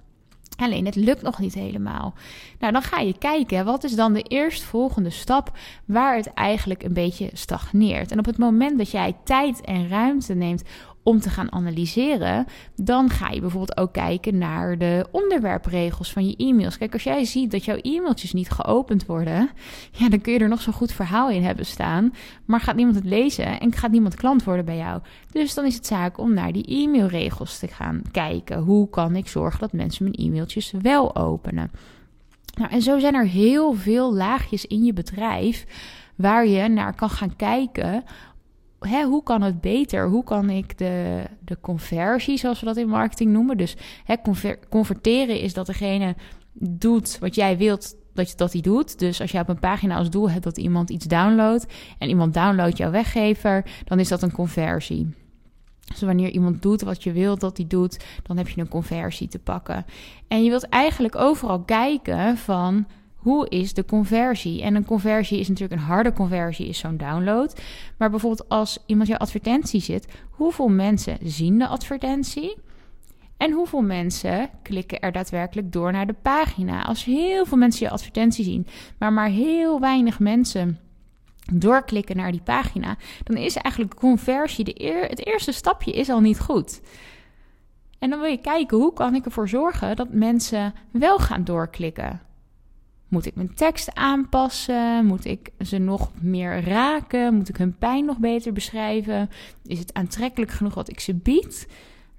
Alleen 0.56 0.84
het 0.84 0.94
lukt 0.94 1.22
nog 1.22 1.38
niet 1.38 1.54
helemaal. 1.54 2.14
Nou, 2.58 2.72
dan 2.72 2.82
ga 2.82 2.98
je 2.98 3.18
kijken, 3.18 3.64
wat 3.64 3.84
is 3.84 3.94
dan 3.94 4.12
de 4.12 4.22
eerstvolgende 4.22 5.10
stap 5.10 5.58
waar 5.84 6.16
het 6.16 6.34
eigenlijk 6.34 6.82
een 6.82 6.92
beetje 6.92 7.30
stagneert. 7.32 8.12
En 8.12 8.18
op 8.18 8.24
het 8.24 8.38
moment 8.38 8.78
dat 8.78 8.90
jij 8.90 9.16
tijd 9.24 9.60
en 9.60 9.88
ruimte 9.88 10.34
neemt 10.34 10.62
om 11.08 11.20
te 11.20 11.30
gaan 11.30 11.52
analyseren, 11.52 12.46
dan 12.76 13.10
ga 13.10 13.28
je 13.28 13.40
bijvoorbeeld 13.40 13.78
ook 13.78 13.92
kijken 13.92 14.38
naar 14.38 14.78
de 14.78 15.06
onderwerpregels 15.10 16.12
van 16.12 16.26
je 16.28 16.36
e-mails. 16.36 16.78
Kijk, 16.78 16.92
als 16.92 17.02
jij 17.02 17.24
ziet 17.24 17.50
dat 17.50 17.64
jouw 17.64 17.78
e-mailtjes 17.82 18.32
niet 18.32 18.50
geopend 18.50 19.06
worden, 19.06 19.50
ja, 19.92 20.08
dan 20.08 20.20
kun 20.20 20.32
je 20.32 20.38
er 20.38 20.48
nog 20.48 20.60
zo'n 20.60 20.72
goed 20.72 20.92
verhaal 20.92 21.30
in 21.30 21.42
hebben 21.42 21.66
staan, 21.66 22.12
maar 22.44 22.60
gaat 22.60 22.76
niemand 22.76 22.96
het 22.96 23.04
lezen 23.04 23.60
en 23.60 23.72
gaat 23.72 23.90
niemand 23.90 24.14
klant 24.14 24.44
worden 24.44 24.64
bij 24.64 24.76
jou. 24.76 25.00
Dus 25.32 25.54
dan 25.54 25.66
is 25.66 25.74
het 25.74 25.86
zaak 25.86 26.18
om 26.18 26.34
naar 26.34 26.52
die 26.52 26.82
e-mailregels 26.82 27.58
te 27.58 27.68
gaan 27.68 28.02
kijken. 28.10 28.58
Hoe 28.58 28.88
kan 28.90 29.16
ik 29.16 29.28
zorgen 29.28 29.60
dat 29.60 29.72
mensen 29.72 30.04
mijn 30.04 30.16
e-mailtjes 30.16 30.72
wel 30.82 31.16
openen? 31.16 31.70
Nou, 32.54 32.70
en 32.70 32.82
zo 32.82 32.98
zijn 32.98 33.14
er 33.14 33.26
heel 33.26 33.72
veel 33.72 34.14
laagjes 34.14 34.66
in 34.66 34.84
je 34.84 34.92
bedrijf 34.92 35.66
waar 36.14 36.46
je 36.46 36.68
naar 36.68 36.94
kan 36.94 37.10
gaan 37.10 37.36
kijken 37.36 38.04
hè, 38.80 39.04
hoe 39.04 39.22
kan 39.22 39.42
het 39.42 39.60
beter? 39.60 40.08
Hoe 40.08 40.24
kan 40.24 40.50
ik 40.50 40.78
de, 40.78 41.24
de 41.44 41.60
conversie, 41.60 42.38
zoals 42.38 42.60
we 42.60 42.66
dat 42.66 42.76
in 42.76 42.88
marketing 42.88 43.30
noemen, 43.30 43.56
dus 43.56 43.76
hè, 44.04 44.14
converteren 44.68 45.40
is 45.40 45.54
dat 45.54 45.66
degene 45.66 46.16
doet 46.52 47.18
wat 47.18 47.34
jij 47.34 47.56
wilt 47.56 47.96
dat, 48.12 48.32
dat 48.36 48.52
hij 48.52 48.60
doet. 48.60 48.98
Dus 48.98 49.20
als 49.20 49.30
je 49.30 49.38
op 49.38 49.48
een 49.48 49.58
pagina 49.58 49.96
als 49.96 50.10
doel 50.10 50.30
hebt 50.30 50.44
dat 50.44 50.58
iemand 50.58 50.90
iets 50.90 51.06
downloadt 51.06 51.66
en 51.98 52.08
iemand 52.08 52.34
downloadt 52.34 52.76
jouw 52.76 52.90
weggever, 52.90 53.64
dan 53.84 53.98
is 54.00 54.08
dat 54.08 54.22
een 54.22 54.32
conversie. 54.32 55.14
Dus 55.84 56.00
wanneer 56.00 56.30
iemand 56.30 56.62
doet 56.62 56.80
wat 56.80 57.02
je 57.02 57.12
wilt 57.12 57.40
dat 57.40 57.56
hij 57.56 57.66
doet, 57.66 58.04
dan 58.22 58.36
heb 58.36 58.48
je 58.48 58.60
een 58.60 58.68
conversie 58.68 59.28
te 59.28 59.38
pakken. 59.38 59.84
En 60.28 60.44
je 60.44 60.50
wilt 60.50 60.68
eigenlijk 60.68 61.16
overal 61.16 61.60
kijken 61.60 62.36
van 62.36 62.86
hoe 63.18 63.48
is 63.48 63.74
de 63.74 63.84
conversie? 63.84 64.62
En 64.62 64.74
een 64.74 64.84
conversie 64.84 65.38
is 65.38 65.48
natuurlijk 65.48 65.80
een 65.80 65.86
harde 65.86 66.12
conversie, 66.12 66.68
is 66.68 66.78
zo'n 66.78 66.96
download. 66.96 67.60
Maar 67.96 68.10
bijvoorbeeld 68.10 68.48
als 68.48 68.78
iemand 68.86 69.08
je 69.08 69.18
advertentie 69.18 69.80
zit, 69.80 70.06
hoeveel 70.30 70.68
mensen 70.68 71.18
zien 71.22 71.58
de 71.58 71.66
advertentie? 71.66 72.56
En 73.36 73.52
hoeveel 73.52 73.82
mensen 73.82 74.50
klikken 74.62 75.00
er 75.00 75.12
daadwerkelijk 75.12 75.72
door 75.72 75.92
naar 75.92 76.06
de 76.06 76.14
pagina? 76.22 76.82
Als 76.82 77.04
heel 77.04 77.46
veel 77.46 77.58
mensen 77.58 77.86
je 77.86 77.92
advertentie 77.92 78.44
zien, 78.44 78.66
maar 78.98 79.12
maar 79.12 79.28
heel 79.28 79.80
weinig 79.80 80.18
mensen 80.18 80.78
doorklikken 81.52 82.16
naar 82.16 82.30
die 82.30 82.42
pagina, 82.42 82.96
dan 83.24 83.36
is 83.36 83.56
eigenlijk 83.56 83.94
conversie 83.94 84.64
de 84.64 84.82
eer, 84.82 85.02
het 85.02 85.26
eerste 85.26 85.52
stapje 85.52 85.92
is 85.92 86.08
al 86.08 86.20
niet 86.20 86.40
goed. 86.40 86.80
En 87.98 88.10
dan 88.10 88.20
wil 88.20 88.30
je 88.30 88.40
kijken 88.40 88.78
hoe 88.78 88.92
kan 88.92 89.14
ik 89.14 89.24
ervoor 89.24 89.48
zorgen 89.48 89.96
dat 89.96 90.12
mensen 90.12 90.74
wel 90.90 91.18
gaan 91.18 91.44
doorklikken. 91.44 92.27
Moet 93.08 93.26
ik 93.26 93.34
mijn 93.34 93.54
tekst 93.54 93.94
aanpassen? 93.94 95.06
Moet 95.06 95.24
ik 95.24 95.50
ze 95.60 95.78
nog 95.78 96.10
meer 96.20 96.64
raken? 96.64 97.34
Moet 97.34 97.48
ik 97.48 97.56
hun 97.56 97.76
pijn 97.78 98.04
nog 98.04 98.18
beter 98.18 98.52
beschrijven? 98.52 99.30
Is 99.66 99.78
het 99.78 99.94
aantrekkelijk 99.94 100.50
genoeg 100.50 100.74
wat 100.74 100.90
ik 100.90 101.00
ze 101.00 101.14
bied? 101.14 101.68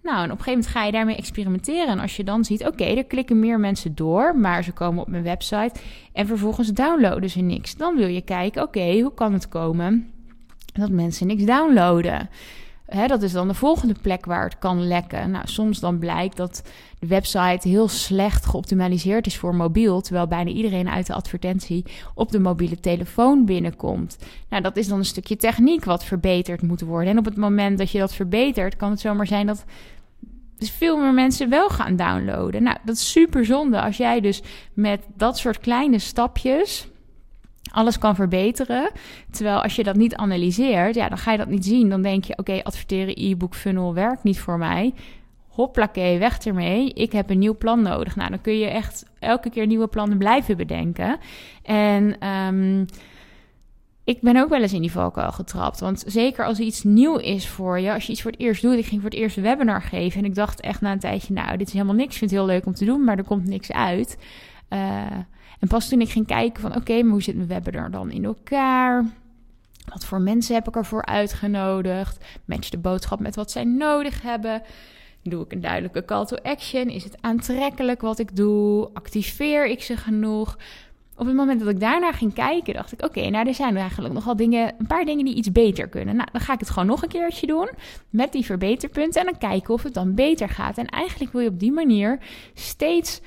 Nou, 0.04 0.18
en 0.18 0.32
op 0.32 0.38
een 0.38 0.44
gegeven 0.44 0.52
moment 0.52 0.68
ga 0.68 0.84
je 0.84 0.92
daarmee 0.92 1.16
experimenteren. 1.16 1.88
En 1.88 2.00
als 2.00 2.16
je 2.16 2.24
dan 2.24 2.46
ziet, 2.46 2.68
oké, 2.68 2.84
er 2.84 3.06
klikken 3.06 3.40
meer 3.40 3.60
mensen 3.60 3.96
door, 3.96 4.38
maar 4.38 4.64
ze 4.64 4.72
komen 4.72 5.02
op 5.02 5.08
mijn 5.08 5.24
website 5.24 5.80
en 6.14 6.28
vervolgens 6.28 6.70
downloaden 6.70 7.30
ze 7.30 7.42
niks. 7.42 7.76
Dan 7.76 7.96
wil 7.96 8.08
je 8.08 8.22
kijken, 8.22 8.64
oké, 8.64 9.00
hoe 9.00 9.14
kan 9.14 9.34
het 9.34 9.48
komen 9.48 10.12
dat 10.74 10.90
mensen 10.90 11.28
niks 11.28 11.44
downloaden? 11.44 12.30
Dat 13.08 13.22
is 13.22 13.32
dan 13.32 13.48
de 13.48 13.54
volgende 13.54 13.96
plek 14.02 14.26
waar 14.26 14.44
het 14.44 14.60
kan 14.60 14.88
lekken. 14.88 15.32
Nou, 15.32 15.48
soms 15.48 15.80
dan 15.80 16.00
blijkt 16.00 16.38
dat 16.38 16.64
de 17.00 17.08
website 17.08 17.68
heel 17.68 17.88
slecht 17.88 18.46
geoptimaliseerd 18.46 19.26
is 19.26 19.38
voor 19.38 19.56
mobiel, 19.56 20.02
terwijl 20.02 20.28
bijna 20.28 20.50
iedereen 20.50 20.90
uit 20.90 21.08
de 21.08 21.14
advertentie 21.14 21.86
op 22.14 22.32
de 22.32 22.40
mobiele 22.40 22.80
telefoon 22.80 23.46
binnenkomt. 23.46 24.18
Nou, 24.50 24.64
dat 24.64 24.78
is 24.78 24.88
dan 24.88 24.98
een 24.98 25.06
stukje 25.06 25.36
techniek 25.36 25.86
wat 25.86 26.04
verbeterd 26.04 26.62
moet 26.62 26.82
worden. 26.82 27.12
En 27.12 27.18
op 27.18 27.26
het 27.26 27.38
moment 27.38 27.78
dat 27.78 27.92
je 27.92 28.00
dat 28.00 28.14
verbetert, 28.14 28.76
kan 28.76 28.90
het 28.90 29.00
zomaar 29.00 29.28
zijn 29.28 29.48
dat 29.48 29.66
dus 30.58 30.72
veel 30.72 30.98
meer 30.98 31.14
mensen 31.14 31.50
wel 31.50 31.70
gaan 31.70 31.96
downloaden. 31.96 32.64
Nou, 32.64 32.78
dat 32.84 32.96
is 32.96 33.12
super 33.12 33.46
zonde 33.46 33.82
als 33.82 33.98
jij 33.98 34.20
dus 34.20 34.42
met 34.74 35.02
dat 35.16 35.38
soort 35.38 35.60
kleine 35.60 36.00
stapjes 36.00 36.88
alles 37.72 37.98
kan 37.98 38.16
verbeteren. 38.16 38.92
Terwijl 39.32 39.62
als 39.64 39.76
je 39.76 39.84
dat 39.84 39.96
niet 39.96 40.16
analyseert, 40.16 40.96
ja, 40.96 41.10
dan 41.10 41.18
ga 41.18 41.32
je 41.32 41.38
dat 41.38 41.48
niet 41.48 41.66
zien. 41.66 41.90
Dan 41.90 42.02
denk 42.02 42.24
je, 42.24 42.38
oké, 42.38 42.64
adverteren 42.64 43.14
e-book 43.18 43.56
funnel 43.56 43.94
werkt 43.94 44.24
niet 44.24 44.40
voor 44.40 44.58
mij. 44.58 44.94
Hoppakee, 45.48 46.20
weg 46.20 46.38
ermee. 46.38 46.94
Ik 46.94 47.12
heb 47.12 47.30
een 47.30 47.40
nieuw 47.40 47.58
plan 47.58 47.82
nodig. 47.82 48.16
Nou, 48.16 48.30
dan 48.30 48.42
kun 48.42 48.58
je 48.58 48.68
echt 48.68 49.06
elke 49.20 49.50
keer 49.50 49.68
nieuwe 49.68 49.88
plannen 49.88 50.18
blijven 50.18 50.58
bedenken. 50.58 51.18
En 51.64 52.28
um, 52.28 52.86
ik 54.10 54.22
ben 54.22 54.38
ook 54.38 54.50
wel 54.50 54.62
eens 54.62 54.74
in 54.74 54.82
die 54.82 54.92
valkuil 54.92 55.32
getrapt. 55.32 55.80
Want 55.80 56.04
zeker 56.08 56.46
als 56.46 56.60
iets 56.60 56.84
nieuw 56.84 57.18
is 57.18 57.48
voor 57.48 57.80
je, 57.80 57.94
als 57.94 58.06
je 58.06 58.12
iets 58.12 58.22
voor 58.22 58.32
het 58.32 58.40
eerst 58.40 58.62
doet. 58.62 58.78
Ik 58.78 58.86
ging 58.86 59.02
voor 59.02 59.10
het 59.10 59.20
eerst 59.20 59.38
een 59.38 59.44
webinar 59.44 59.82
geven 59.82 60.20
en 60.20 60.26
ik 60.26 60.36
dacht 60.36 60.62
echt 60.62 60.82
na 60.82 60.92
een 60.92 61.00
tijdje, 61.00 61.34
nou, 61.34 61.58
dit 61.58 61.68
is 61.68 61.74
helemaal 61.74 61.96
niks. 61.96 62.12
Ik 62.12 62.18
vind 62.18 62.32
het 62.32 62.40
heel 62.40 62.50
leuk 62.50 62.66
om 62.66 62.74
te 62.74 62.86
doen, 62.86 63.04
maar 63.04 63.18
er 63.18 63.24
komt 63.24 63.46
niks 63.46 63.72
uit. 63.72 64.18
Uh, 64.70 65.12
en 65.60 65.68
pas 65.68 65.90
toen 65.90 66.02
ik 66.02 66.10
ging 66.10 66.28
kijken 66.28 66.62
van, 66.62 66.76
oké, 66.76 67.02
maar 67.02 67.12
hoe 67.12 67.22
zit 67.22 67.36
mijn 67.36 67.48
webinar 67.48 67.92
dan 67.92 68.12
in 68.12 68.26
elkaar? 68.26 69.06
Wat 69.86 70.06
voor 70.06 70.22
mensen 70.22 70.56
heb 70.56 70.68
ik 70.68 70.76
ervoor 70.76 71.06
uitgenodigd? 71.06 72.26
Match 72.46 72.70
de 72.70 72.78
boodschap 72.78 73.20
met 73.20 73.36
wat 73.36 73.52
zij 73.52 73.64
nodig 73.64 74.22
hebben. 74.22 74.62
Doe 75.24 75.44
ik 75.44 75.52
een 75.52 75.62
duidelijke 75.62 76.06
call 76.06 76.26
to 76.26 76.36
action? 76.36 76.90
Is 76.90 77.04
het 77.04 77.18
aantrekkelijk 77.22 78.02
wat 78.02 78.20
ik 78.20 78.36
doe? 78.36 78.90
Activeer 78.94 79.68
ik 79.68 79.82
ze 79.82 79.98
genoeg? 79.98 80.58
Op 81.16 81.26
het 81.26 81.36
moment 81.36 81.60
dat 81.60 81.70
ik 81.70 81.80
daarna 81.80 82.12
ging 82.12 82.34
kijken, 82.34 82.74
dacht 82.74 82.92
ik: 82.92 83.04
Oké, 83.04 83.30
nou, 83.30 83.48
er 83.48 83.54
zijn 83.54 83.78
eigenlijk 83.78 84.14
nogal 84.14 84.36
dingen, 84.36 84.74
een 84.78 84.88
paar 84.88 85.06
dingen 85.06 85.26
die 85.26 85.36
iets 85.36 85.52
beter 85.52 85.88
kunnen. 85.88 86.16
Nou, 86.16 86.28
dan 86.32 86.42
ga 86.42 86.54
ik 86.54 86.60
het 86.60 86.70
gewoon 86.70 86.88
nog 86.88 87.04
een 87.04 87.10
keertje 87.10 87.48
doen 87.48 87.70
met 88.10 88.32
die 88.32 88.46
verbeterpunten 88.46 89.22
en 89.22 89.28
dan 89.28 89.50
kijken 89.50 89.74
of 89.74 89.84
het 89.84 89.94
dan 89.94 90.16
beter 90.16 90.50
gaat. 90.50 90.78
En 90.78 90.86
eigenlijk 90.86 91.32
wil 91.32 91.42
je 91.42 91.50
op 91.50 91.60
die 91.60 91.72
manier 91.72 92.20
steeds 92.54 93.22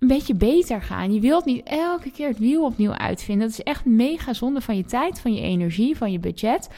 een 0.00 0.08
beetje 0.08 0.34
beter 0.34 0.82
gaan. 0.82 1.12
Je 1.12 1.20
wilt 1.20 1.44
niet 1.44 1.62
elke 1.64 2.10
keer 2.10 2.28
het 2.28 2.38
wiel 2.38 2.64
opnieuw 2.64 2.92
uitvinden. 2.92 3.48
Dat 3.48 3.58
is 3.58 3.64
echt 3.64 3.84
mega 3.84 4.32
zonde 4.32 4.60
van 4.60 4.76
je 4.76 4.84
tijd, 4.84 5.20
van 5.20 5.34
je 5.34 5.40
energie, 5.40 5.96
van 5.96 6.12
je 6.12 6.18
budget. 6.18 6.68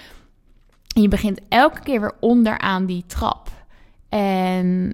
En 0.94 1.02
je 1.02 1.08
begint 1.08 1.40
elke 1.48 1.80
keer 1.80 2.00
weer 2.00 2.14
onderaan 2.20 2.86
die 2.86 3.04
trap. 3.06 3.50
En 4.08 4.92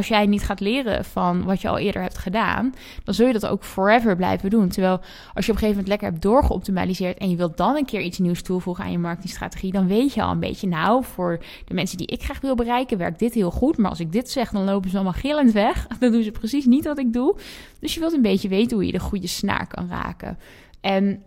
als 0.00 0.08
jij 0.08 0.26
niet 0.26 0.42
gaat 0.42 0.60
leren 0.60 1.04
van 1.04 1.44
wat 1.44 1.60
je 1.60 1.68
al 1.68 1.78
eerder 1.78 2.02
hebt 2.02 2.18
gedaan, 2.18 2.74
dan 3.04 3.14
zul 3.14 3.26
je 3.26 3.32
dat 3.32 3.46
ook 3.46 3.64
forever 3.64 4.16
blijven 4.16 4.50
doen. 4.50 4.68
Terwijl 4.68 5.00
als 5.34 5.46
je 5.46 5.52
op 5.52 5.58
een 5.58 5.66
gegeven 5.66 5.68
moment 5.68 5.88
lekker 5.88 6.08
hebt 6.08 6.22
doorgeoptimaliseerd 6.22 7.18
en 7.18 7.30
je 7.30 7.36
wilt 7.36 7.56
dan 7.56 7.76
een 7.76 7.84
keer 7.84 8.00
iets 8.00 8.18
nieuws 8.18 8.42
toevoegen 8.42 8.84
aan 8.84 8.90
je 8.90 8.98
marketingstrategie, 8.98 9.72
dan 9.72 9.86
weet 9.86 10.14
je 10.14 10.22
al 10.22 10.30
een 10.30 10.40
beetje, 10.40 10.66
nou, 10.66 11.04
voor 11.04 11.38
de 11.64 11.74
mensen 11.74 11.98
die 11.98 12.06
ik 12.06 12.22
graag 12.22 12.40
wil 12.40 12.54
bereiken, 12.54 12.98
werkt 12.98 13.18
dit 13.18 13.34
heel 13.34 13.50
goed. 13.50 13.76
Maar 13.76 13.90
als 13.90 14.00
ik 14.00 14.12
dit 14.12 14.30
zeg, 14.30 14.50
dan 14.50 14.64
lopen 14.64 14.90
ze 14.90 14.96
allemaal 14.96 15.12
gillend 15.12 15.52
weg. 15.52 15.86
Dan 16.00 16.12
doen 16.12 16.22
ze 16.22 16.30
precies 16.30 16.66
niet 16.66 16.84
wat 16.84 16.98
ik 16.98 17.12
doe. 17.12 17.36
Dus 17.80 17.94
je 17.94 18.00
wilt 18.00 18.12
een 18.12 18.22
beetje 18.22 18.48
weten 18.48 18.76
hoe 18.76 18.86
je 18.86 18.92
de 18.92 18.98
goede 18.98 19.26
snaar 19.26 19.66
kan 19.66 19.88
raken. 19.88 20.38
En 20.80 21.22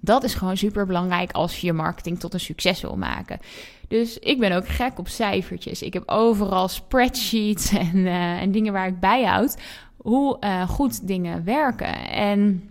dat 0.00 0.24
is 0.24 0.34
gewoon 0.34 0.56
super 0.56 0.86
belangrijk 0.86 1.32
als 1.32 1.60
je 1.60 1.66
je 1.66 1.72
marketing 1.72 2.20
tot 2.20 2.34
een 2.34 2.40
succes 2.40 2.80
wil 2.80 2.96
maken. 2.96 3.38
Dus 3.88 4.18
ik 4.18 4.38
ben 4.38 4.52
ook 4.52 4.68
gek 4.68 4.98
op 4.98 5.08
cijfertjes. 5.08 5.82
Ik 5.82 5.92
heb 5.92 6.02
overal 6.06 6.68
spreadsheets 6.68 7.72
en, 7.92 7.96
uh, 7.96 8.42
en 8.42 8.52
dingen 8.52 8.72
waar 8.72 8.86
ik 8.86 9.00
bijhoud 9.00 9.56
hoe 9.96 10.36
uh, 10.40 10.68
goed 10.68 11.06
dingen 11.06 11.44
werken. 11.44 12.08
En 12.08 12.68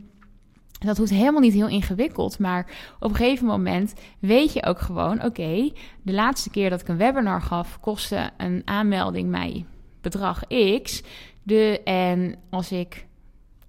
dat 0.79 0.97
hoeft 0.97 1.11
helemaal 1.11 1.41
niet 1.41 1.53
heel 1.53 1.67
ingewikkeld, 1.67 2.39
maar 2.39 2.65
op 2.99 3.09
een 3.09 3.15
gegeven 3.15 3.45
moment 3.45 3.93
weet 4.19 4.53
je 4.53 4.65
ook 4.65 4.79
gewoon: 4.79 5.23
oké, 5.23 5.71
de 6.01 6.13
laatste 6.13 6.49
keer 6.49 6.69
dat 6.69 6.81
ik 6.81 6.87
een 6.87 6.97
webinar 6.97 7.41
gaf, 7.41 7.79
kostte 7.79 8.29
een 8.37 8.61
aanmelding 8.65 9.29
mij 9.29 9.65
bedrag 10.01 10.41
X. 10.81 11.03
De, 11.43 11.81
en 11.83 12.35
als 12.49 12.71
ik 12.71 13.05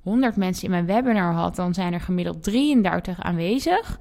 100 0.04 0.36
mensen 0.36 0.64
in 0.64 0.70
mijn 0.70 0.86
webinar 0.86 1.32
had, 1.32 1.56
dan 1.56 1.74
zijn 1.74 1.92
er 1.92 2.00
gemiddeld 2.00 2.42
33 2.42 3.22
aanwezig. 3.22 3.98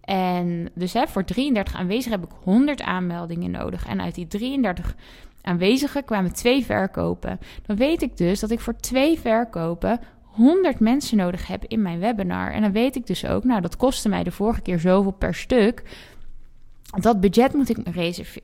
En 0.00 0.70
dus 0.74 0.92
hè, 0.92 1.06
voor 1.06 1.24
33 1.24 1.74
aanwezigen 1.74 2.20
heb 2.20 2.30
ik 2.30 2.36
100 2.42 2.82
aanmeldingen 2.82 3.50
nodig. 3.50 3.86
En 3.86 4.00
uit 4.00 4.14
die 4.14 4.26
33 4.26 4.94
aanwezigen 5.42 6.04
kwamen 6.04 6.32
twee 6.32 6.64
verkopen. 6.64 7.38
Dan 7.66 7.76
weet 7.76 8.02
ik 8.02 8.16
dus 8.16 8.40
dat 8.40 8.50
ik 8.50 8.60
voor 8.60 8.76
twee 8.76 9.18
verkopen 9.18 10.00
100 10.22 10.80
mensen 10.80 11.16
nodig 11.16 11.46
heb 11.46 11.64
in 11.64 11.82
mijn 11.82 11.98
webinar. 11.98 12.52
En 12.52 12.62
dan 12.62 12.72
weet 12.72 12.96
ik 12.96 13.06
dus 13.06 13.26
ook, 13.26 13.44
nou, 13.44 13.60
dat 13.60 13.76
kostte 13.76 14.08
mij 14.08 14.22
de 14.22 14.30
vorige 14.30 14.60
keer 14.60 14.78
zoveel 14.78 15.12
per 15.12 15.34
stuk 15.34 15.82
dat 16.98 17.20
budget 17.20 17.54
moet 17.54 17.68
ik 17.68 17.78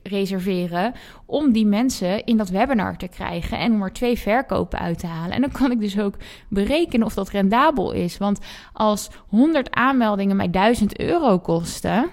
reserveren 0.03 0.93
om 1.25 1.51
die 1.51 1.65
mensen 1.65 2.25
in 2.25 2.37
dat 2.37 2.49
webinar 2.49 2.97
te 2.97 3.07
krijgen 3.07 3.57
en 3.57 3.73
om 3.73 3.83
er 3.83 3.93
twee 3.93 4.17
verkopen 4.17 4.79
uit 4.79 4.99
te 4.99 5.07
halen. 5.07 5.35
En 5.35 5.41
dan 5.41 5.51
kan 5.51 5.71
ik 5.71 5.79
dus 5.79 5.99
ook 5.99 6.15
berekenen 6.49 7.05
of 7.05 7.13
dat 7.13 7.29
rendabel 7.29 7.91
is. 7.91 8.17
Want 8.17 8.39
als 8.73 9.09
100 9.27 9.71
aanmeldingen 9.71 10.35
mij 10.35 10.49
1000 10.49 10.99
euro 10.99 11.39
kosten 11.39 12.09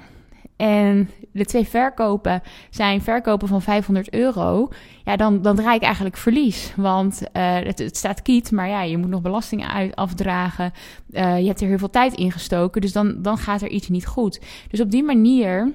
en 0.57 1.11
de 1.33 1.45
twee 1.45 1.69
verkopen 1.69 2.43
zijn 2.71 3.03
verkopen 3.03 3.49
van 3.49 3.63
500 3.63 4.13
euro, 4.13 4.69
ja, 5.05 5.17
dan, 5.17 5.43
dan 5.43 5.57
draai 5.57 5.77
ik 5.77 5.83
eigenlijk 5.83 6.17
verlies. 6.17 6.73
Want 6.77 7.23
uh, 7.33 7.55
het, 7.55 7.97
staat 7.97 8.23
kiet, 8.23 8.51
maar 8.51 8.69
ja, 8.69 8.83
je 8.83 8.99
moet 8.99 9.09
nog 9.09 9.23
belastingen 9.23 9.69
uit, 9.69 9.97
afdragen. 9.97 10.73
Uh, 11.11 11.39
je 11.39 11.47
hebt 11.47 11.61
er 11.61 11.69
heel 11.69 11.79
veel 11.79 11.91
tijd 11.91 12.15
in 12.15 12.33
gestoken, 12.33 12.81
dus 12.81 12.93
dan, 12.93 13.23
dan 13.23 13.39
gaat 13.39 13.63
er 13.63 13.69
iets 13.69 13.89
niet 13.89 14.07
goed. 14.07 14.41
Dus 14.71 14.81
op 14.81 14.91
die 14.91 15.03
manier 15.03 15.73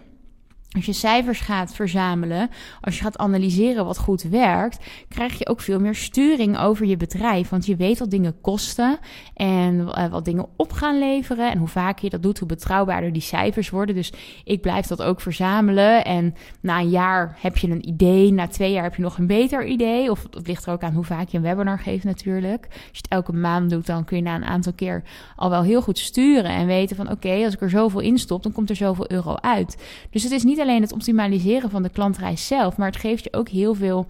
als 0.75 0.85
je 0.85 0.93
cijfers 0.93 1.39
gaat 1.39 1.73
verzamelen, 1.73 2.49
als 2.81 2.97
je 2.97 3.03
gaat 3.03 3.17
analyseren 3.17 3.85
wat 3.85 3.97
goed 3.97 4.21
werkt, 4.21 4.85
krijg 5.07 5.37
je 5.37 5.47
ook 5.47 5.61
veel 5.61 5.79
meer 5.79 5.95
sturing 5.95 6.59
over 6.59 6.85
je 6.85 6.97
bedrijf. 6.97 7.49
Want 7.49 7.65
je 7.65 7.75
weet 7.75 7.99
wat 7.99 8.11
dingen 8.11 8.41
kosten 8.41 8.97
en 9.33 9.75
uh, 9.75 10.07
wat 10.07 10.25
dingen 10.25 10.47
op 10.55 10.71
gaan 10.71 10.99
leveren. 10.99 11.51
En 11.51 11.57
hoe 11.57 11.67
vaker 11.67 12.03
je 12.03 12.09
dat 12.09 12.23
doet, 12.23 12.39
hoe 12.39 12.47
betrouwbaarder 12.47 13.13
die 13.13 13.21
cijfers 13.21 13.69
worden. 13.69 13.95
Dus 13.95 14.13
ik 14.43 14.61
blijf 14.61 14.87
dat 14.87 15.01
ook 15.01 15.21
verzamelen. 15.21 16.05
En 16.05 16.35
na 16.61 16.79
een 16.79 16.89
jaar 16.89 17.37
heb 17.41 17.57
je 17.57 17.69
een 17.69 17.87
idee, 17.87 18.31
na 18.31 18.47
twee 18.47 18.71
jaar 18.71 18.83
heb 18.83 18.95
je 18.95 19.01
nog 19.01 19.17
een 19.17 19.27
beter 19.27 19.65
idee. 19.65 20.11
Of 20.11 20.23
het 20.31 20.47
ligt 20.47 20.65
er 20.65 20.73
ook 20.73 20.83
aan 20.83 20.93
hoe 20.93 21.03
vaak 21.03 21.29
je 21.29 21.37
een 21.37 21.43
webinar 21.43 21.79
geeft 21.79 22.03
natuurlijk. 22.03 22.65
Als 22.69 22.79
je 22.91 23.01
het 23.01 23.11
elke 23.11 23.33
maand 23.33 23.69
doet, 23.69 23.85
dan 23.85 24.05
kun 24.05 24.17
je 24.17 24.23
na 24.23 24.35
een 24.35 24.45
aantal 24.45 24.73
keer 24.73 25.03
al 25.35 25.49
wel 25.49 25.63
heel 25.63 25.81
goed 25.81 25.97
sturen. 25.99 26.51
En 26.51 26.67
weten 26.67 26.95
van 26.95 27.11
oké, 27.11 27.43
als 27.45 27.53
ik 27.53 27.61
er 27.61 27.69
zoveel 27.69 27.99
in 27.99 28.17
stop, 28.17 28.43
dan 28.43 28.51
komt 28.51 28.69
er 28.69 28.75
zoveel 28.75 29.11
euro 29.11 29.35
uit. 29.35 29.77
Dus 30.09 30.23
het 30.23 30.31
is 30.31 30.43
niet 30.43 30.57
alleen 30.61 30.81
het 30.81 30.93
optimaliseren 30.93 31.69
van 31.69 31.83
de 31.83 31.89
klantreis 31.89 32.47
zelf, 32.47 32.77
maar 32.77 32.87
het 32.87 32.99
geeft 32.99 33.23
je 33.23 33.33
ook 33.33 33.49
heel 33.49 33.73
veel 33.73 34.07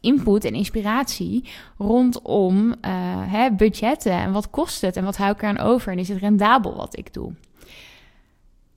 input 0.00 0.44
en 0.44 0.54
inspiratie 0.54 1.44
rondom 1.78 2.68
uh, 2.68 2.74
hè, 3.32 3.50
budgetten 3.50 4.12
en 4.12 4.32
wat 4.32 4.50
kost 4.50 4.80
het 4.80 4.96
en 4.96 5.04
wat 5.04 5.16
hou 5.16 5.32
ik 5.32 5.42
eraan 5.42 5.58
over 5.58 5.92
en 5.92 5.98
is 5.98 6.08
het 6.08 6.18
rendabel 6.18 6.76
wat 6.76 6.98
ik 6.98 7.14
doe. 7.14 7.32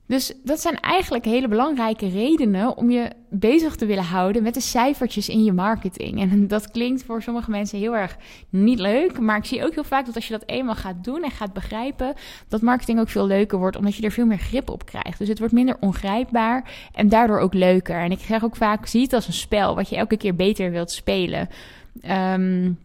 Dus 0.06 0.32
dat 0.44 0.60
zijn 0.60 0.80
eigenlijk 0.80 1.24
hele 1.24 1.48
belangrijke 1.48 2.08
redenen 2.08 2.76
om 2.76 2.90
je 2.90 3.10
bezig 3.30 3.76
te 3.76 3.86
willen 3.86 4.04
houden 4.04 4.42
met 4.42 4.54
de 4.54 4.60
cijfertjes 4.60 5.28
in 5.28 5.44
je 5.44 5.52
marketing. 5.52 6.20
En 6.20 6.48
dat 6.48 6.70
klinkt 6.70 7.04
voor 7.04 7.22
sommige 7.22 7.50
mensen 7.50 7.78
heel 7.78 7.96
erg 7.96 8.16
niet 8.48 8.78
leuk, 8.78 9.20
maar 9.20 9.36
ik 9.36 9.44
zie 9.44 9.64
ook 9.64 9.74
heel 9.74 9.84
vaak 9.84 10.06
dat 10.06 10.14
als 10.14 10.26
je 10.26 10.38
dat 10.38 10.48
eenmaal 10.48 10.74
gaat 10.74 11.04
doen 11.04 11.22
en 11.22 11.30
gaat 11.30 11.52
begrijpen, 11.52 12.14
dat 12.48 12.60
marketing 12.62 13.00
ook 13.00 13.08
veel 13.08 13.26
leuker 13.26 13.58
wordt, 13.58 13.76
omdat 13.76 13.96
je 13.96 14.02
er 14.02 14.12
veel 14.12 14.26
meer 14.26 14.38
grip 14.38 14.70
op 14.70 14.86
krijgt. 14.86 15.18
Dus 15.18 15.28
het 15.28 15.38
wordt 15.38 15.54
minder 15.54 15.76
ongrijpbaar 15.80 16.70
en 16.92 17.08
daardoor 17.08 17.38
ook 17.38 17.54
leuker. 17.54 18.00
En 18.00 18.10
ik 18.10 18.20
zeg 18.20 18.44
ook 18.44 18.56
vaak, 18.56 18.86
zie 18.86 19.02
het 19.02 19.12
als 19.12 19.26
een 19.26 19.32
spel 19.32 19.74
wat 19.74 19.88
je 19.88 19.96
elke 19.96 20.16
keer 20.16 20.34
beter 20.34 20.70
wilt 20.70 20.90
spelen. 20.90 21.48
Um, 22.32 22.78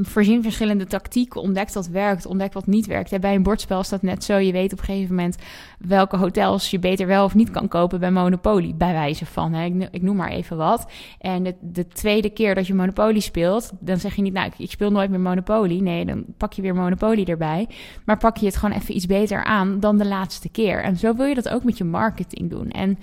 voorzien 0.00 0.42
verschillende 0.42 0.86
tactieken. 0.86 1.40
Ontdek 1.40 1.72
wat 1.72 1.88
werkt, 1.88 2.26
ontdek 2.26 2.52
wat 2.52 2.66
niet 2.66 2.86
werkt. 2.86 3.20
Bij 3.20 3.34
een 3.34 3.42
bordspel 3.42 3.80
is 3.80 3.88
dat 3.88 4.02
net 4.02 4.24
zo. 4.24 4.36
Je 4.36 4.52
weet 4.52 4.72
op 4.72 4.78
een 4.78 4.84
gegeven 4.84 5.14
moment 5.14 5.36
welke 5.78 6.16
hotels 6.16 6.70
je 6.70 6.78
beter 6.78 7.06
wel 7.06 7.24
of 7.24 7.34
niet 7.34 7.50
kan 7.50 7.68
kopen 7.68 8.00
bij 8.00 8.10
Monopoly. 8.10 8.74
Bij 8.76 8.92
wijze 8.92 9.26
van, 9.26 9.52
hè. 9.52 9.64
Ik, 9.90 10.02
noem 10.02 10.16
maar 10.16 10.30
even 10.30 10.56
wat. 10.56 10.90
En 11.18 11.42
de, 11.42 11.54
de, 11.60 11.86
tweede 11.86 12.30
keer 12.30 12.54
dat 12.54 12.66
je 12.66 12.74
Monopoly 12.74 13.20
speelt, 13.20 13.70
dan 13.80 13.98
zeg 13.98 14.14
je 14.14 14.22
niet, 14.22 14.32
nou, 14.32 14.50
ik, 14.56 14.70
speel 14.70 14.90
nooit 14.90 15.10
meer 15.10 15.20
Monopoly. 15.20 15.80
Nee, 15.80 16.04
dan 16.04 16.24
pak 16.36 16.52
je 16.52 16.62
weer 16.62 16.74
Monopoly 16.74 17.24
erbij. 17.24 17.68
Maar 18.04 18.18
pak 18.18 18.36
je 18.36 18.46
het 18.46 18.56
gewoon 18.56 18.76
even 18.76 18.96
iets 18.96 19.06
beter 19.06 19.44
aan 19.44 19.80
dan 19.80 19.98
de 19.98 20.06
laatste 20.06 20.48
keer. 20.48 20.82
En 20.82 20.96
zo 20.96 21.14
wil 21.14 21.26
je 21.26 21.34
dat 21.34 21.48
ook 21.48 21.64
met 21.64 21.78
je 21.78 21.84
marketing 21.84 22.50
doen. 22.50 22.70
En 22.70 22.98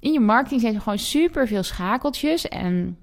in 0.00 0.12
je 0.12 0.20
marketing 0.20 0.60
zijn 0.60 0.74
er 0.74 0.80
gewoon 0.80 0.98
super 0.98 1.46
veel 1.46 1.62
schakeltjes 1.62 2.48
en 2.48 2.96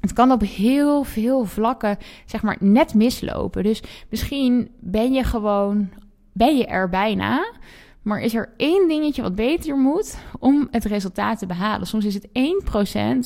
het 0.00 0.12
kan 0.12 0.32
op 0.32 0.40
heel 0.40 1.04
veel 1.04 1.44
vlakken, 1.44 1.98
zeg 2.26 2.42
maar, 2.42 2.56
net 2.60 2.94
mislopen. 2.94 3.62
Dus 3.62 3.82
misschien 4.10 4.70
ben 4.80 5.12
je 5.12 5.24
gewoon, 5.24 5.88
ben 6.32 6.56
je 6.56 6.66
er 6.66 6.88
bijna. 6.88 7.52
Maar 8.02 8.20
is 8.20 8.34
er 8.34 8.52
één 8.56 8.88
dingetje 8.88 9.22
wat 9.22 9.34
beter 9.34 9.76
moet 9.76 10.18
om 10.38 10.68
het 10.70 10.84
resultaat 10.84 11.38
te 11.38 11.46
behalen? 11.46 11.86
Soms 11.86 12.04
is 12.04 12.14
het 12.14 12.28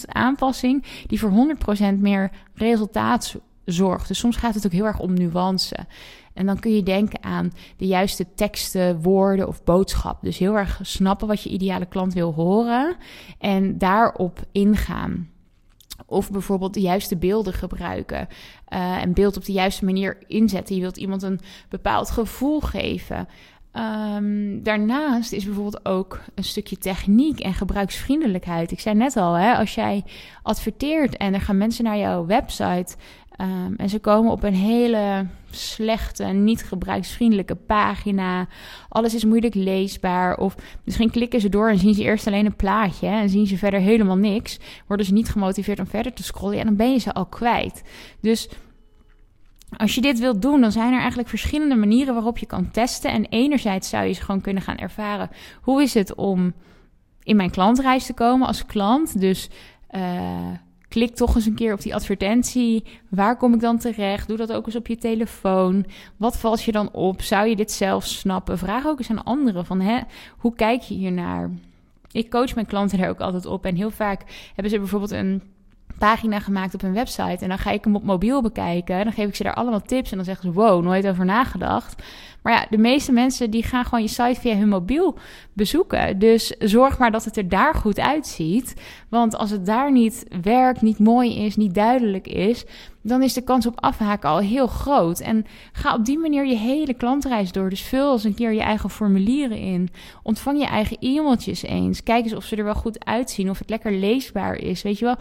1% 0.02 0.04
aanpassing 0.06 0.84
die 1.06 1.18
voor 1.18 1.56
100% 1.94 1.98
meer 1.98 2.30
resultaat 2.54 3.36
zorgt. 3.64 4.08
Dus 4.08 4.18
soms 4.18 4.36
gaat 4.36 4.54
het 4.54 4.66
ook 4.66 4.72
heel 4.72 4.84
erg 4.84 5.00
om 5.00 5.14
nuance. 5.14 5.76
En 6.34 6.46
dan 6.46 6.58
kun 6.58 6.74
je 6.74 6.82
denken 6.82 7.22
aan 7.22 7.52
de 7.76 7.86
juiste 7.86 8.26
teksten, 8.34 9.02
woorden 9.02 9.48
of 9.48 9.64
boodschap. 9.64 10.22
Dus 10.22 10.38
heel 10.38 10.56
erg 10.56 10.78
snappen 10.82 11.28
wat 11.28 11.42
je 11.42 11.50
ideale 11.50 11.86
klant 11.86 12.12
wil 12.12 12.34
horen 12.34 12.96
en 13.38 13.78
daarop 13.78 14.40
ingaan. 14.52 15.31
Of 16.06 16.30
bijvoorbeeld 16.30 16.74
de 16.74 16.80
juiste 16.80 17.16
beelden 17.16 17.52
gebruiken. 17.52 18.28
Uh, 18.68 19.02
en 19.02 19.12
beeld 19.12 19.36
op 19.36 19.44
de 19.44 19.52
juiste 19.52 19.84
manier 19.84 20.18
inzetten. 20.26 20.74
Je 20.74 20.80
wilt 20.80 20.96
iemand 20.96 21.22
een 21.22 21.40
bepaald 21.68 22.10
gevoel 22.10 22.60
geven. 22.60 23.28
Um, 24.16 24.62
daarnaast 24.62 25.32
is 25.32 25.44
bijvoorbeeld 25.44 25.84
ook 25.84 26.20
een 26.34 26.44
stukje 26.44 26.78
techniek 26.78 27.40
en 27.40 27.54
gebruiksvriendelijkheid. 27.54 28.70
Ik 28.70 28.80
zei 28.80 28.94
net 28.94 29.16
al, 29.16 29.34
hè, 29.34 29.54
als 29.54 29.74
jij 29.74 30.04
adverteert 30.42 31.16
en 31.16 31.34
er 31.34 31.40
gaan 31.40 31.58
mensen 31.58 31.84
naar 31.84 31.98
jouw 31.98 32.26
website 32.26 32.96
Um, 33.40 33.74
en 33.76 33.88
ze 33.88 33.98
komen 33.98 34.32
op 34.32 34.42
een 34.42 34.54
hele 34.54 35.26
slechte, 35.50 36.24
niet 36.24 36.64
gebruiksvriendelijke 36.64 37.54
pagina. 37.54 38.46
Alles 38.88 39.14
is 39.14 39.24
moeilijk 39.24 39.54
leesbaar. 39.54 40.36
Of 40.36 40.54
misschien 40.84 41.10
klikken 41.10 41.40
ze 41.40 41.48
door 41.48 41.68
en 41.68 41.78
zien 41.78 41.94
ze 41.94 42.02
eerst 42.02 42.26
alleen 42.26 42.46
een 42.46 42.56
plaatje. 42.56 43.06
En 43.06 43.28
zien 43.28 43.46
ze 43.46 43.58
verder 43.58 43.80
helemaal 43.80 44.16
niks. 44.16 44.58
Worden 44.86 45.06
ze 45.06 45.12
niet 45.12 45.28
gemotiveerd 45.28 45.78
om 45.78 45.86
verder 45.86 46.12
te 46.12 46.22
scrollen. 46.22 46.58
En 46.58 46.66
dan 46.66 46.76
ben 46.76 46.92
je 46.92 46.98
ze 46.98 47.12
al 47.12 47.26
kwijt. 47.26 47.82
Dus 48.20 48.48
als 49.76 49.94
je 49.94 50.00
dit 50.00 50.18
wilt 50.18 50.42
doen, 50.42 50.60
dan 50.60 50.72
zijn 50.72 50.92
er 50.92 50.98
eigenlijk 50.98 51.28
verschillende 51.28 51.74
manieren 51.74 52.14
waarop 52.14 52.38
je 52.38 52.46
kan 52.46 52.70
testen. 52.70 53.10
En 53.10 53.24
enerzijds 53.24 53.88
zou 53.88 54.06
je 54.06 54.12
ze 54.12 54.22
gewoon 54.22 54.40
kunnen 54.40 54.62
gaan 54.62 54.76
ervaren. 54.76 55.30
Hoe 55.60 55.82
is 55.82 55.94
het 55.94 56.14
om 56.14 56.52
in 57.22 57.36
mijn 57.36 57.50
klantreis 57.50 58.06
te 58.06 58.14
komen 58.14 58.46
als 58.46 58.66
klant? 58.66 59.20
Dus... 59.20 59.48
Uh, 59.90 60.50
Klik 60.92 61.14
toch 61.14 61.34
eens 61.34 61.46
een 61.46 61.54
keer 61.54 61.72
op 61.72 61.80
die 61.80 61.94
advertentie. 61.94 62.84
Waar 63.08 63.36
kom 63.36 63.54
ik 63.54 63.60
dan 63.60 63.78
terecht? 63.78 64.28
Doe 64.28 64.36
dat 64.36 64.52
ook 64.52 64.66
eens 64.66 64.76
op 64.76 64.86
je 64.86 64.96
telefoon. 64.96 65.86
Wat 66.16 66.38
valt 66.38 66.62
je 66.62 66.72
dan 66.72 66.92
op? 66.92 67.22
Zou 67.22 67.48
je 67.48 67.56
dit 67.56 67.72
zelf 67.72 68.04
snappen? 68.04 68.58
Vraag 68.58 68.86
ook 68.86 68.98
eens 68.98 69.10
aan 69.10 69.24
anderen 69.24 69.66
van, 69.66 69.80
hè, 69.80 70.00
hoe 70.38 70.54
kijk 70.54 70.80
je 70.82 70.94
hiernaar? 70.94 71.50
Ik 72.10 72.30
coach 72.30 72.54
mijn 72.54 72.66
klanten 72.66 72.98
er 72.98 73.08
ook 73.08 73.20
altijd 73.20 73.46
op. 73.46 73.64
En 73.64 73.74
heel 73.74 73.90
vaak 73.90 74.50
hebben 74.54 74.72
ze 74.72 74.78
bijvoorbeeld 74.78 75.10
een 75.10 75.42
pagina 76.02 76.40
gemaakt 76.40 76.74
op 76.74 76.80
hun 76.80 76.92
website. 76.92 77.38
En 77.42 77.48
dan 77.48 77.58
ga 77.58 77.70
ik 77.70 77.84
hem 77.84 77.94
op 77.94 78.02
mobiel 78.02 78.42
bekijken. 78.42 79.04
Dan 79.04 79.12
geef 79.12 79.28
ik 79.28 79.34
ze 79.34 79.42
daar 79.42 79.54
allemaal 79.54 79.82
tips. 79.82 80.10
En 80.10 80.16
dan 80.16 80.24
zeggen 80.24 80.52
ze: 80.52 80.60
Wow, 80.60 80.82
nooit 80.82 81.08
over 81.08 81.24
nagedacht. 81.24 82.02
Maar 82.42 82.52
ja, 82.52 82.66
de 82.70 82.78
meeste 82.78 83.12
mensen 83.12 83.50
die 83.50 83.62
gaan 83.62 83.84
gewoon 83.84 84.02
je 84.02 84.08
site 84.08 84.40
via 84.40 84.56
hun 84.56 84.68
mobiel 84.68 85.18
bezoeken. 85.52 86.18
Dus 86.18 86.54
zorg 86.58 86.98
maar 86.98 87.10
dat 87.10 87.24
het 87.24 87.36
er 87.36 87.48
daar 87.48 87.74
goed 87.74 87.98
uitziet. 87.98 88.74
Want 89.08 89.36
als 89.36 89.50
het 89.50 89.66
daar 89.66 89.92
niet 89.92 90.26
werkt, 90.42 90.82
niet 90.82 90.98
mooi 90.98 91.44
is, 91.44 91.56
niet 91.56 91.74
duidelijk 91.74 92.26
is, 92.26 92.64
dan 93.02 93.22
is 93.22 93.32
de 93.32 93.42
kans 93.42 93.66
op 93.66 93.80
afhaken 93.80 94.28
al 94.28 94.38
heel 94.38 94.66
groot. 94.66 95.20
En 95.20 95.46
ga 95.72 95.94
op 95.94 96.04
die 96.04 96.18
manier 96.18 96.46
je 96.46 96.56
hele 96.56 96.94
klantreis 96.94 97.52
door. 97.52 97.70
Dus 97.70 97.82
vul 97.82 98.12
eens 98.12 98.24
een 98.24 98.34
keer 98.34 98.52
je 98.52 98.60
eigen 98.60 98.90
formulieren 98.90 99.58
in. 99.58 99.88
Ontvang 100.22 100.58
je 100.58 100.66
eigen 100.66 100.96
e-mailtjes 101.00 101.62
eens. 101.62 102.02
Kijk 102.02 102.24
eens 102.24 102.34
of 102.34 102.44
ze 102.44 102.56
er 102.56 102.64
wel 102.64 102.74
goed 102.74 103.04
uitzien, 103.04 103.50
of 103.50 103.58
het 103.58 103.70
lekker 103.70 103.92
leesbaar 103.92 104.56
is. 104.56 104.82
Weet 104.82 104.98
je 104.98 105.04
wel, 105.04 105.16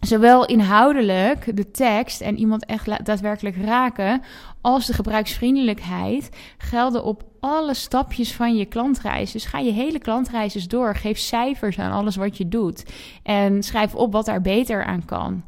zowel 0.00 0.46
inhoudelijk 0.46 1.56
de 1.56 1.70
tekst 1.70 2.20
en 2.20 2.38
iemand 2.38 2.66
echt 2.66 3.04
daadwerkelijk 3.06 3.56
raken, 3.56 4.22
als 4.60 4.86
de 4.86 4.92
gebruiksvriendelijkheid 4.92 6.30
gelden 6.58 7.04
op 7.04 7.24
alle 7.40 7.74
stapjes 7.74 8.34
van 8.34 8.56
je 8.56 8.64
klantreis. 8.64 9.32
Dus 9.32 9.44
ga 9.44 9.58
je 9.58 9.70
hele 9.70 9.98
klantreis 9.98 10.54
eens 10.54 10.68
door. 10.68 10.94
Geef 10.94 11.18
cijfers 11.18 11.78
aan 11.78 11.92
alles 11.92 12.16
wat 12.16 12.36
je 12.36 12.48
doet. 12.48 12.84
En 13.22 13.62
schrijf 13.62 13.94
op 13.94 14.12
wat 14.12 14.24
daar 14.24 14.40
beter 14.40 14.84
aan 14.84 15.04
kan. 15.04 15.44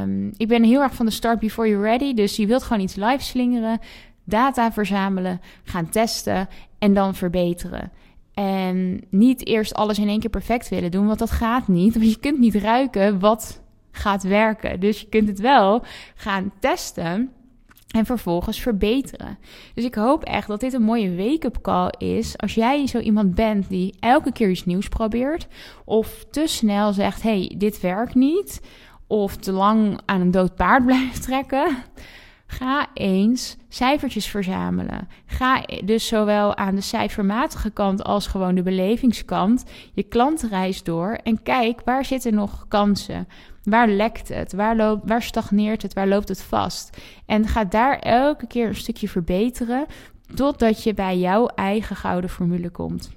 Um, 0.00 0.32
ik 0.36 0.48
ben 0.48 0.62
heel 0.64 0.80
erg 0.80 0.94
van 0.94 1.06
de 1.06 1.12
start 1.12 1.38
before 1.38 1.68
you're 1.68 1.88
ready. 1.88 2.14
Dus 2.14 2.36
je 2.36 2.46
wilt 2.46 2.62
gewoon 2.62 2.82
iets 2.82 2.94
live 2.94 3.22
slingeren, 3.22 3.78
data 4.24 4.72
verzamelen, 4.72 5.40
gaan 5.64 5.88
testen 5.88 6.48
en 6.78 6.94
dan 6.94 7.14
verbeteren. 7.14 7.92
En 8.34 9.00
niet 9.10 9.46
eerst 9.46 9.74
alles 9.74 9.98
in 9.98 10.08
één 10.08 10.20
keer 10.20 10.30
perfect 10.30 10.68
willen 10.68 10.90
doen, 10.90 11.06
want 11.06 11.18
dat 11.18 11.30
gaat 11.30 11.68
niet. 11.68 11.94
Want 11.94 12.10
je 12.10 12.18
kunt 12.18 12.38
niet 12.38 12.54
ruiken 12.54 13.18
wat 13.18 13.62
gaat 13.90 14.22
werken. 14.22 14.80
Dus 14.80 15.00
je 15.00 15.08
kunt 15.08 15.28
het 15.28 15.40
wel 15.40 15.84
gaan 16.14 16.52
testen 16.60 17.32
en 17.88 18.06
vervolgens 18.06 18.60
verbeteren. 18.60 19.38
Dus 19.74 19.84
ik 19.84 19.94
hoop 19.94 20.24
echt 20.24 20.48
dat 20.48 20.60
dit 20.60 20.72
een 20.72 20.82
mooie 20.82 21.16
wake-up 21.16 21.58
call 21.62 21.92
is. 21.98 22.38
Als 22.38 22.54
jij 22.54 22.86
zo 22.86 22.98
iemand 22.98 23.34
bent 23.34 23.68
die 23.68 23.94
elke 24.00 24.32
keer 24.32 24.50
iets 24.50 24.64
nieuws 24.64 24.88
probeert, 24.88 25.46
of 25.84 26.24
te 26.30 26.46
snel 26.46 26.92
zegt: 26.92 27.22
hey, 27.22 27.54
dit 27.56 27.80
werkt 27.80 28.14
niet, 28.14 28.60
of 29.06 29.36
te 29.36 29.52
lang 29.52 30.00
aan 30.04 30.20
een 30.20 30.30
dood 30.30 30.54
paard 30.54 30.84
blijft 30.86 31.22
trekken. 31.22 31.76
Ga 32.50 32.86
eens 32.94 33.56
cijfertjes 33.68 34.26
verzamelen. 34.26 35.08
Ga 35.26 35.64
dus 35.84 36.06
zowel 36.06 36.56
aan 36.56 36.74
de 36.74 36.80
cijfermatige 36.80 37.70
kant 37.70 38.04
als 38.04 38.26
gewoon 38.26 38.54
de 38.54 38.62
belevingskant 38.62 39.64
je 39.94 40.02
klantenreis 40.02 40.82
door 40.82 41.18
en 41.22 41.42
kijk 41.42 41.80
waar 41.84 42.04
zitten 42.04 42.34
nog 42.34 42.64
kansen. 42.68 43.28
Waar 43.68 43.88
lekt 43.88 44.28
het? 44.28 44.52
Waar, 44.52 44.76
loopt, 44.76 45.08
waar 45.08 45.22
stagneert 45.22 45.82
het? 45.82 45.92
Waar 45.92 46.08
loopt 46.08 46.28
het 46.28 46.42
vast? 46.42 46.96
En 47.26 47.46
ga 47.46 47.64
daar 47.64 47.98
elke 47.98 48.46
keer 48.46 48.68
een 48.68 48.74
stukje 48.74 49.08
verbeteren 49.08 49.86
totdat 50.34 50.82
je 50.82 50.94
bij 50.94 51.18
jouw 51.18 51.46
eigen 51.46 51.96
gouden 51.96 52.30
formule 52.30 52.70
komt. 52.70 53.10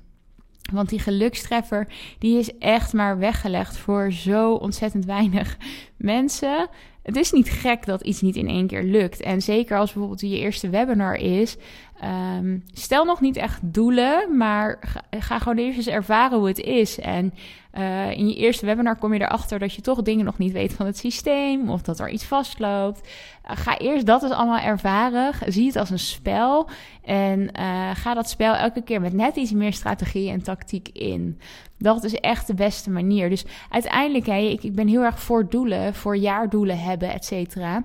Want 0.72 0.90
die 0.90 1.00
gelukstreffer, 1.00 1.88
die 2.20 2.38
is 2.38 2.58
echt 2.58 2.94
maar 2.94 3.18
weggelegd 3.18 3.78
voor 3.78 4.12
zo 4.12 4.54
ontzettend 4.54 5.06
weinig 5.06 5.58
mensen. 5.98 6.70
Het 7.04 7.16
is 7.16 7.32
niet 7.32 7.50
gek 7.50 7.86
dat 7.86 8.02
iets 8.02 8.22
niet 8.22 8.36
in 8.36 8.48
één 8.48 8.68
keer 8.68 8.84
lukt. 8.84 9.22
En 9.22 9.42
zeker 9.42 9.78
als 9.78 9.92
bijvoorbeeld 9.92 10.22
je 10.22 10.40
eerste 10.40 10.70
webinar 10.70 11.16
is. 11.16 11.58
Ehm, 12.02 12.58
stel 12.74 13.06
nog 13.06 13.22
niet 13.22 13.36
echt 13.36 13.60
doelen, 13.64 14.38
maar 14.38 14.78
ga, 14.82 15.02
ga, 15.10 15.40
gewoon 15.40 15.58
eerst 15.58 15.78
eens 15.78 15.88
ervaren 15.88 16.38
hoe 16.38 16.48
het 16.48 16.60
is. 16.60 17.00
En 17.00 17.34
uh, 17.74 18.12
in 18.12 18.28
je 18.28 18.36
eerste 18.36 18.66
webinar 18.66 18.96
kom 18.96 19.14
je 19.14 19.22
erachter 19.22 19.60
dat 19.60 19.74
je 19.74 19.82
toch 19.82 20.02
dingen 20.02 20.26
nog 20.26 20.38
niet 20.38 20.52
weet 20.52 20.74
van 20.74 20.86
het 20.86 20.98
systeem 20.98 21.70
of 21.70 21.82
dat 21.82 22.00
er 22.00 22.10
iets 22.10 22.26
vastloopt. 22.26 23.08
Uh, 23.46 23.52
ga 23.58 23.78
eerst 23.78 24.06
dat 24.06 24.24
eens 24.24 24.32
allemaal 24.32 24.60
ervaren. 24.60 25.34
Zie 25.48 25.68
het 25.68 25.76
als 25.76 25.90
een 25.90 26.00
spel. 26.00 26.70
En 27.04 27.40
uh, 27.60 27.90
ga 27.94 28.14
dat 28.14 28.30
spel 28.30 28.54
elke 28.54 28.82
keer 28.82 29.02
met 29.02 29.14
net 29.14 29.36
iets 29.36 29.52
meer 29.52 29.74
strategie 29.74 30.30
en 30.30 30.44
tactiek 30.44 30.90
in. 30.94 31.40
Dat 31.78 32.04
is 32.04 32.14
echt 32.14 32.48
de 32.48 32.54
beste 32.54 32.90
manier. 32.90 33.30
Dus 33.30 33.46
uiteindelijk, 33.70 34.28
ik, 34.28 34.64
ik 34.64 34.76
ben 34.76 34.88
heel 34.88 35.04
erg 35.04 35.20
voor 35.20 35.50
doelen, 35.50 35.94
voor 35.94 36.18
jaardoelen 36.18 36.80
hebben, 36.80 37.14
et 37.14 37.26
cetera. 37.26 37.84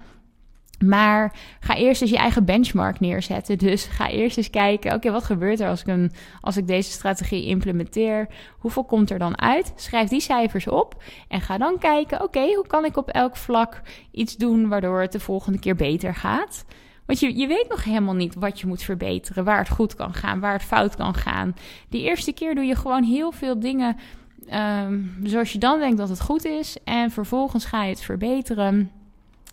Maar 0.85 1.37
ga 1.61 1.77
eerst 1.77 2.03
eens 2.03 2.11
je 2.11 2.17
eigen 2.17 2.45
benchmark 2.45 3.01
neerzetten. 3.01 3.59
Dus 3.59 3.85
ga 3.85 4.09
eerst 4.09 4.37
eens 4.37 4.51
kijken: 4.51 4.95
oké, 4.95 5.11
wat 5.11 5.25
gebeurt 5.25 5.61
er 5.61 5.69
als 5.69 5.81
ik, 5.81 5.87
een, 5.87 6.12
als 6.41 6.57
ik 6.57 6.67
deze 6.67 6.91
strategie 6.91 7.47
implementeer? 7.47 8.29
Hoeveel 8.59 8.85
komt 8.85 9.11
er 9.11 9.19
dan 9.19 9.41
uit? 9.41 9.73
Schrijf 9.77 10.09
die 10.09 10.21
cijfers 10.21 10.69
op 10.69 11.03
en 11.29 11.41
ga 11.41 11.59
dan 11.59 11.79
kijken: 11.79 12.23
oké, 12.23 12.55
hoe 12.55 12.67
kan 12.67 12.85
ik 12.85 12.97
op 12.97 13.09
elk 13.09 13.37
vlak 13.37 13.83
iets 14.11 14.37
doen 14.37 14.69
waardoor 14.69 15.01
het 15.01 15.12
de 15.12 15.21
volgende 15.21 15.59
keer 15.59 15.77
beter 15.77 16.15
gaat? 16.15 16.65
Want 17.07 17.21
je, 17.21 17.37
je 17.37 17.47
weet 17.47 17.69
nog 17.69 17.85
helemaal 17.85 18.15
niet 18.15 18.35
wat 18.35 18.61
je 18.61 18.67
moet 18.67 18.83
verbeteren, 18.83 19.45
waar 19.45 19.59
het 19.59 19.69
goed 19.69 19.95
kan 19.95 20.15
gaan, 20.15 20.41
waar 20.41 20.53
het 20.53 20.62
fout 20.62 20.97
kan 20.97 21.15
gaan. 21.15 21.55
Die 21.89 22.03
eerste 22.03 22.33
keer 22.33 22.55
doe 22.55 22.65
je 22.65 22.75
gewoon 22.75 23.03
heel 23.03 23.33
veel 23.33 23.61
dingen 23.61 23.97
um, 24.53 25.17
zoals 25.23 25.53
je 25.53 25.59
dan 25.59 25.79
denkt 25.79 25.97
dat 25.97 26.09
het 26.09 26.21
goed 26.21 26.45
is. 26.45 26.77
En 26.85 27.11
vervolgens 27.11 27.65
ga 27.65 27.83
je 27.83 27.91
het 27.91 28.01
verbeteren. 28.01 28.91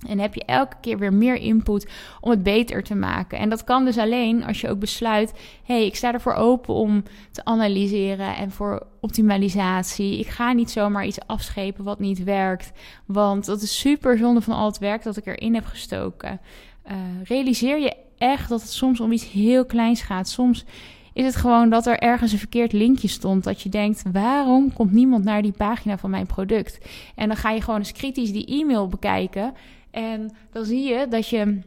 En 0.07 0.19
heb 0.19 0.33
je 0.33 0.45
elke 0.45 0.75
keer 0.81 0.97
weer 0.97 1.13
meer 1.13 1.35
input 1.35 1.89
om 2.21 2.29
het 2.29 2.43
beter 2.43 2.83
te 2.83 2.95
maken. 2.95 3.37
En 3.39 3.49
dat 3.49 3.63
kan 3.63 3.85
dus 3.85 3.97
alleen 3.97 4.43
als 4.43 4.61
je 4.61 4.69
ook 4.69 4.79
besluit: 4.79 5.33
hey, 5.63 5.85
ik 5.85 5.95
sta 5.95 6.13
ervoor 6.13 6.33
open 6.33 6.73
om 6.73 7.03
te 7.31 7.45
analyseren 7.45 8.35
en 8.35 8.51
voor 8.51 8.87
optimalisatie. 8.99 10.19
Ik 10.19 10.27
ga 10.27 10.51
niet 10.51 10.71
zomaar 10.71 11.05
iets 11.05 11.27
afschepen 11.27 11.83
wat 11.83 11.99
niet 11.99 12.23
werkt. 12.23 12.71
Want 13.05 13.45
dat 13.45 13.61
is 13.61 13.79
super 13.79 14.17
zonde 14.17 14.41
van 14.41 14.53
al 14.53 14.65
het 14.65 14.77
werk 14.77 15.03
dat 15.03 15.17
ik 15.17 15.25
erin 15.25 15.53
heb 15.53 15.65
gestoken. 15.65 16.39
Uh, 16.87 16.93
realiseer 17.23 17.79
je 17.79 17.95
echt 18.17 18.49
dat 18.49 18.61
het 18.61 18.71
soms 18.71 18.99
om 18.99 19.11
iets 19.11 19.31
heel 19.31 19.65
kleins 19.65 20.01
gaat. 20.01 20.29
Soms 20.29 20.65
is 21.13 21.25
het 21.25 21.35
gewoon 21.35 21.69
dat 21.69 21.85
er 21.85 21.99
ergens 21.99 22.31
een 22.31 22.37
verkeerd 22.37 22.73
linkje 22.73 23.07
stond. 23.07 23.43
Dat 23.43 23.61
je 23.61 23.69
denkt, 23.69 24.03
waarom 24.11 24.73
komt 24.73 24.91
niemand 24.91 25.23
naar 25.23 25.41
die 25.41 25.51
pagina 25.51 25.97
van 25.97 26.09
mijn 26.09 26.25
product? 26.25 26.77
En 27.15 27.27
dan 27.27 27.37
ga 27.37 27.51
je 27.51 27.61
gewoon 27.61 27.79
eens 27.79 27.91
kritisch 27.91 28.31
die 28.31 28.45
e-mail 28.45 28.87
bekijken. 28.87 29.53
En 29.93 30.35
dan 30.51 30.65
zie 30.65 30.83
je 30.83 31.07
dat 31.07 31.29
je 31.29 31.59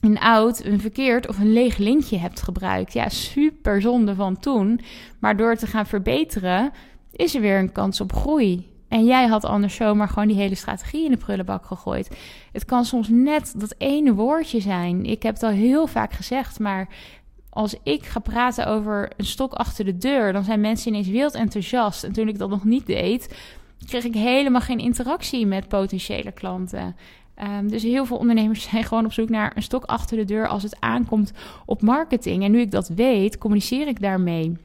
een 0.00 0.18
oud, 0.18 0.64
een 0.64 0.80
verkeerd 0.80 1.28
of 1.28 1.38
een 1.38 1.52
leeg 1.52 1.76
linkje 1.76 2.18
hebt 2.18 2.42
gebruikt. 2.42 2.92
Ja, 2.92 3.08
super 3.08 3.80
zonde 3.80 4.14
van 4.14 4.38
toen. 4.38 4.80
Maar 5.18 5.36
door 5.36 5.56
te 5.56 5.66
gaan 5.66 5.86
verbeteren, 5.86 6.72
is 7.12 7.34
er 7.34 7.40
weer 7.40 7.58
een 7.58 7.72
kans 7.72 8.00
op 8.00 8.12
groei. 8.12 8.74
En 8.88 9.04
jij 9.04 9.26
had 9.26 9.44
anders 9.44 9.74
zomaar 9.74 10.08
gewoon 10.08 10.28
die 10.28 10.36
hele 10.36 10.54
strategie 10.54 11.04
in 11.04 11.10
de 11.10 11.16
prullenbak 11.16 11.66
gegooid. 11.66 12.16
Het 12.52 12.64
kan 12.64 12.84
soms 12.84 13.08
net 13.08 13.54
dat 13.56 13.74
ene 13.78 14.14
woordje 14.14 14.60
zijn. 14.60 15.04
Ik 15.04 15.22
heb 15.22 15.34
het 15.34 15.42
al 15.42 15.50
heel 15.50 15.86
vaak 15.86 16.12
gezegd, 16.12 16.58
maar 16.58 16.88
als 17.50 17.74
ik 17.82 18.04
ga 18.04 18.20
praten 18.20 18.66
over 18.66 19.10
een 19.16 19.24
stok 19.24 19.52
achter 19.52 19.84
de 19.84 19.98
deur, 19.98 20.32
dan 20.32 20.44
zijn 20.44 20.60
mensen 20.60 20.88
ineens 20.88 21.08
wild 21.08 21.34
enthousiast. 21.34 22.04
En 22.04 22.12
toen 22.12 22.28
ik 22.28 22.38
dat 22.38 22.48
nog 22.48 22.64
niet 22.64 22.86
deed, 22.86 23.36
kreeg 23.86 24.04
ik 24.04 24.14
helemaal 24.14 24.60
geen 24.60 24.78
interactie 24.78 25.46
met 25.46 25.68
potentiële 25.68 26.32
klanten. 26.32 26.96
Um, 27.42 27.68
dus 27.68 27.82
heel 27.82 28.06
veel 28.06 28.16
ondernemers 28.16 28.62
zijn 28.70 28.84
gewoon 28.84 29.04
op 29.04 29.12
zoek 29.12 29.28
naar 29.28 29.52
een 29.56 29.62
stok 29.62 29.84
achter 29.84 30.16
de 30.16 30.24
deur 30.24 30.48
als 30.48 30.62
het 30.62 30.80
aankomt 30.80 31.32
op 31.66 31.82
marketing. 31.82 32.44
En 32.44 32.50
nu 32.50 32.60
ik 32.60 32.70
dat 32.70 32.88
weet, 32.88 33.38
communiceer 33.38 33.86
ik 33.86 34.00
daarmee. 34.00 34.56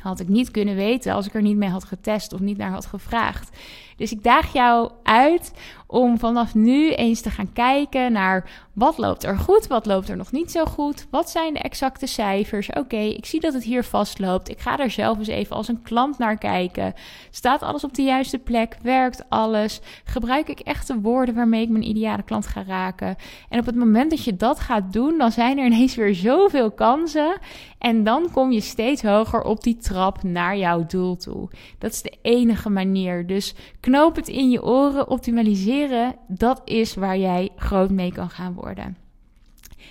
Had 0.00 0.20
ik 0.20 0.28
niet 0.28 0.50
kunnen 0.50 0.74
weten 0.74 1.12
als 1.12 1.26
ik 1.26 1.34
er 1.34 1.42
niet 1.42 1.56
mee 1.56 1.68
had 1.68 1.84
getest 1.84 2.32
of 2.32 2.40
niet 2.40 2.56
naar 2.56 2.70
had 2.70 2.86
gevraagd. 2.86 3.56
Dus 3.96 4.12
ik 4.12 4.22
daag 4.22 4.52
jou 4.52 4.90
uit 5.02 5.52
om 5.86 6.18
vanaf 6.18 6.54
nu 6.54 6.92
eens 6.92 7.20
te 7.20 7.30
gaan 7.30 7.52
kijken 7.52 8.12
naar 8.12 8.66
wat 8.72 8.98
loopt 8.98 9.24
er 9.24 9.38
goed, 9.38 9.66
wat 9.66 9.86
loopt 9.86 10.08
er 10.08 10.16
nog 10.16 10.32
niet 10.32 10.50
zo 10.50 10.64
goed, 10.64 11.06
wat 11.10 11.30
zijn 11.30 11.52
de 11.52 11.58
exacte 11.58 12.06
cijfers. 12.06 12.70
Oké, 12.72 12.96
ik 12.96 13.26
zie 13.26 13.40
dat 13.40 13.52
het 13.52 13.64
hier 13.64 13.84
vastloopt. 13.84 14.48
Ik 14.48 14.60
ga 14.60 14.78
er 14.78 14.90
zelf 14.90 15.18
eens 15.18 15.28
even 15.28 15.56
als 15.56 15.68
een 15.68 15.82
klant 15.82 16.18
naar 16.18 16.38
kijken. 16.38 16.94
Staat 17.30 17.62
alles 17.62 17.84
op 17.84 17.94
de 17.94 18.02
juiste 18.02 18.38
plek? 18.38 18.76
Werkt 18.82 19.24
alles? 19.28 19.80
Gebruik 20.04 20.48
ik 20.48 20.60
echt 20.60 20.86
de 20.86 21.00
woorden 21.00 21.34
waarmee 21.34 21.62
ik 21.62 21.68
mijn 21.68 21.88
ideale 21.88 22.22
klant 22.22 22.46
ga 22.46 22.62
raken? 22.66 23.16
En 23.48 23.58
op 23.58 23.66
het 23.66 23.74
moment 23.74 24.10
dat 24.10 24.24
je 24.24 24.36
dat 24.36 24.60
gaat 24.60 24.92
doen, 24.92 25.18
dan 25.18 25.32
zijn 25.32 25.58
er 25.58 25.66
ineens 25.66 25.94
weer 25.94 26.14
zoveel 26.14 26.70
kansen. 26.70 27.38
En 27.78 28.04
dan 28.04 28.30
kom 28.32 28.52
je 28.52 28.60
steeds 28.60 29.02
hoger 29.02 29.42
op 29.42 29.62
die 29.62 29.76
trap 29.76 30.22
naar 30.22 30.56
jouw 30.56 30.86
doel 30.86 31.16
toe. 31.16 31.48
Dat 31.78 31.92
is 31.92 32.02
de 32.02 32.16
enige 32.22 32.70
manier. 32.70 33.26
Dus 33.26 33.54
knoop 33.86 34.16
het 34.16 34.28
in 34.28 34.50
je 34.50 34.62
oren, 34.62 35.08
optimaliseren. 35.08 36.14
Dat 36.28 36.62
is 36.64 36.94
waar 36.94 37.18
jij 37.18 37.50
groot 37.56 37.90
mee 37.90 38.12
kan 38.12 38.30
gaan 38.30 38.54
worden. 38.54 38.96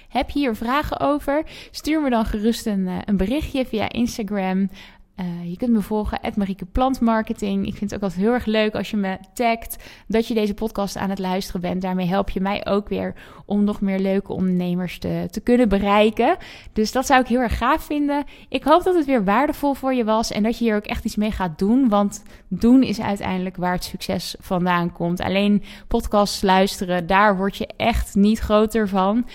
Heb 0.09 0.29
je 0.29 0.39
hier 0.39 0.55
vragen 0.55 0.99
over? 0.99 1.43
Stuur 1.71 2.01
me 2.01 2.09
dan 2.09 2.25
gerust 2.25 2.65
een, 2.65 2.87
eh, 2.87 2.97
een 3.05 3.17
berichtje 3.17 3.65
via 3.65 3.89
Instagram 3.89 4.69
uh, 5.19 5.49
je 5.49 5.57
kunt 5.57 5.71
me 5.71 5.81
volgen, 5.81 6.19
Marieke 6.35 6.65
Plantmarketing. 6.65 7.67
Ik 7.67 7.75
vind 7.75 7.91
het 7.91 7.95
ook 7.95 8.01
altijd 8.01 8.21
heel 8.21 8.33
erg 8.33 8.45
leuk 8.45 8.75
als 8.75 8.89
je 8.89 8.97
me 8.97 9.17
tagt 9.33 9.83
dat 10.07 10.27
je 10.27 10.33
deze 10.33 10.53
podcast 10.53 10.97
aan 10.97 11.09
het 11.09 11.19
luisteren 11.19 11.61
bent. 11.61 11.81
Daarmee 11.81 12.07
help 12.07 12.29
je 12.29 12.41
mij 12.41 12.65
ook 12.65 12.89
weer 12.89 13.13
om 13.45 13.63
nog 13.63 13.81
meer 13.81 13.99
leuke 13.99 14.33
ondernemers 14.33 14.99
te, 14.99 15.27
te 15.31 15.39
kunnen 15.39 15.69
bereiken. 15.69 16.37
Dus 16.73 16.91
dat 16.91 17.05
zou 17.05 17.21
ik 17.21 17.27
heel 17.27 17.39
erg 17.39 17.57
gaaf 17.57 17.83
vinden. 17.83 18.23
Ik 18.49 18.63
hoop 18.63 18.83
dat 18.83 18.95
het 18.95 19.05
weer 19.05 19.23
waardevol 19.23 19.73
voor 19.73 19.93
je 19.93 20.03
was 20.03 20.31
en 20.31 20.43
dat 20.43 20.57
je 20.57 20.63
hier 20.63 20.75
ook 20.75 20.85
echt 20.85 21.05
iets 21.05 21.15
mee 21.15 21.31
gaat 21.31 21.59
doen. 21.59 21.89
Want 21.89 22.23
doen 22.47 22.83
is 22.83 23.01
uiteindelijk 23.01 23.55
waar 23.55 23.73
het 23.73 23.83
succes 23.83 24.35
vandaan 24.39 24.91
komt. 24.91 25.21
Alleen 25.21 25.63
podcasts 25.87 26.41
luisteren, 26.41 27.07
daar 27.07 27.37
word 27.37 27.57
je 27.57 27.67
echt 27.77 28.15
niet 28.15 28.39
groter 28.39 28.89
van 28.89 29.25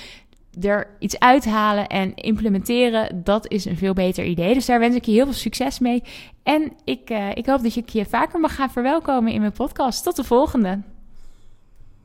er 0.61 0.97
iets 0.99 1.19
uithalen 1.19 1.87
en 1.87 2.15
implementeren, 2.15 3.25
dat 3.25 3.51
is 3.51 3.65
een 3.65 3.77
veel 3.77 3.93
beter 3.93 4.25
idee. 4.25 4.55
Dus 4.55 4.67
daar 4.67 4.79
wens 4.79 4.95
ik 4.95 5.05
je 5.05 5.13
heel 5.13 5.25
veel 5.25 5.33
succes 5.33 5.79
mee. 5.79 6.03
En 6.43 6.73
ik, 6.85 7.11
uh, 7.11 7.29
ik 7.35 7.47
hoop 7.47 7.63
dat 7.63 7.75
je 7.75 7.83
je 7.87 8.05
vaker 8.05 8.41
mag 8.41 8.55
gaan 8.55 8.71
verwelkomen 8.71 9.33
in 9.33 9.41
mijn 9.41 9.53
podcast. 9.53 10.05
Tot 10.05 10.17
de 10.17 10.25
volgende. 10.25 10.79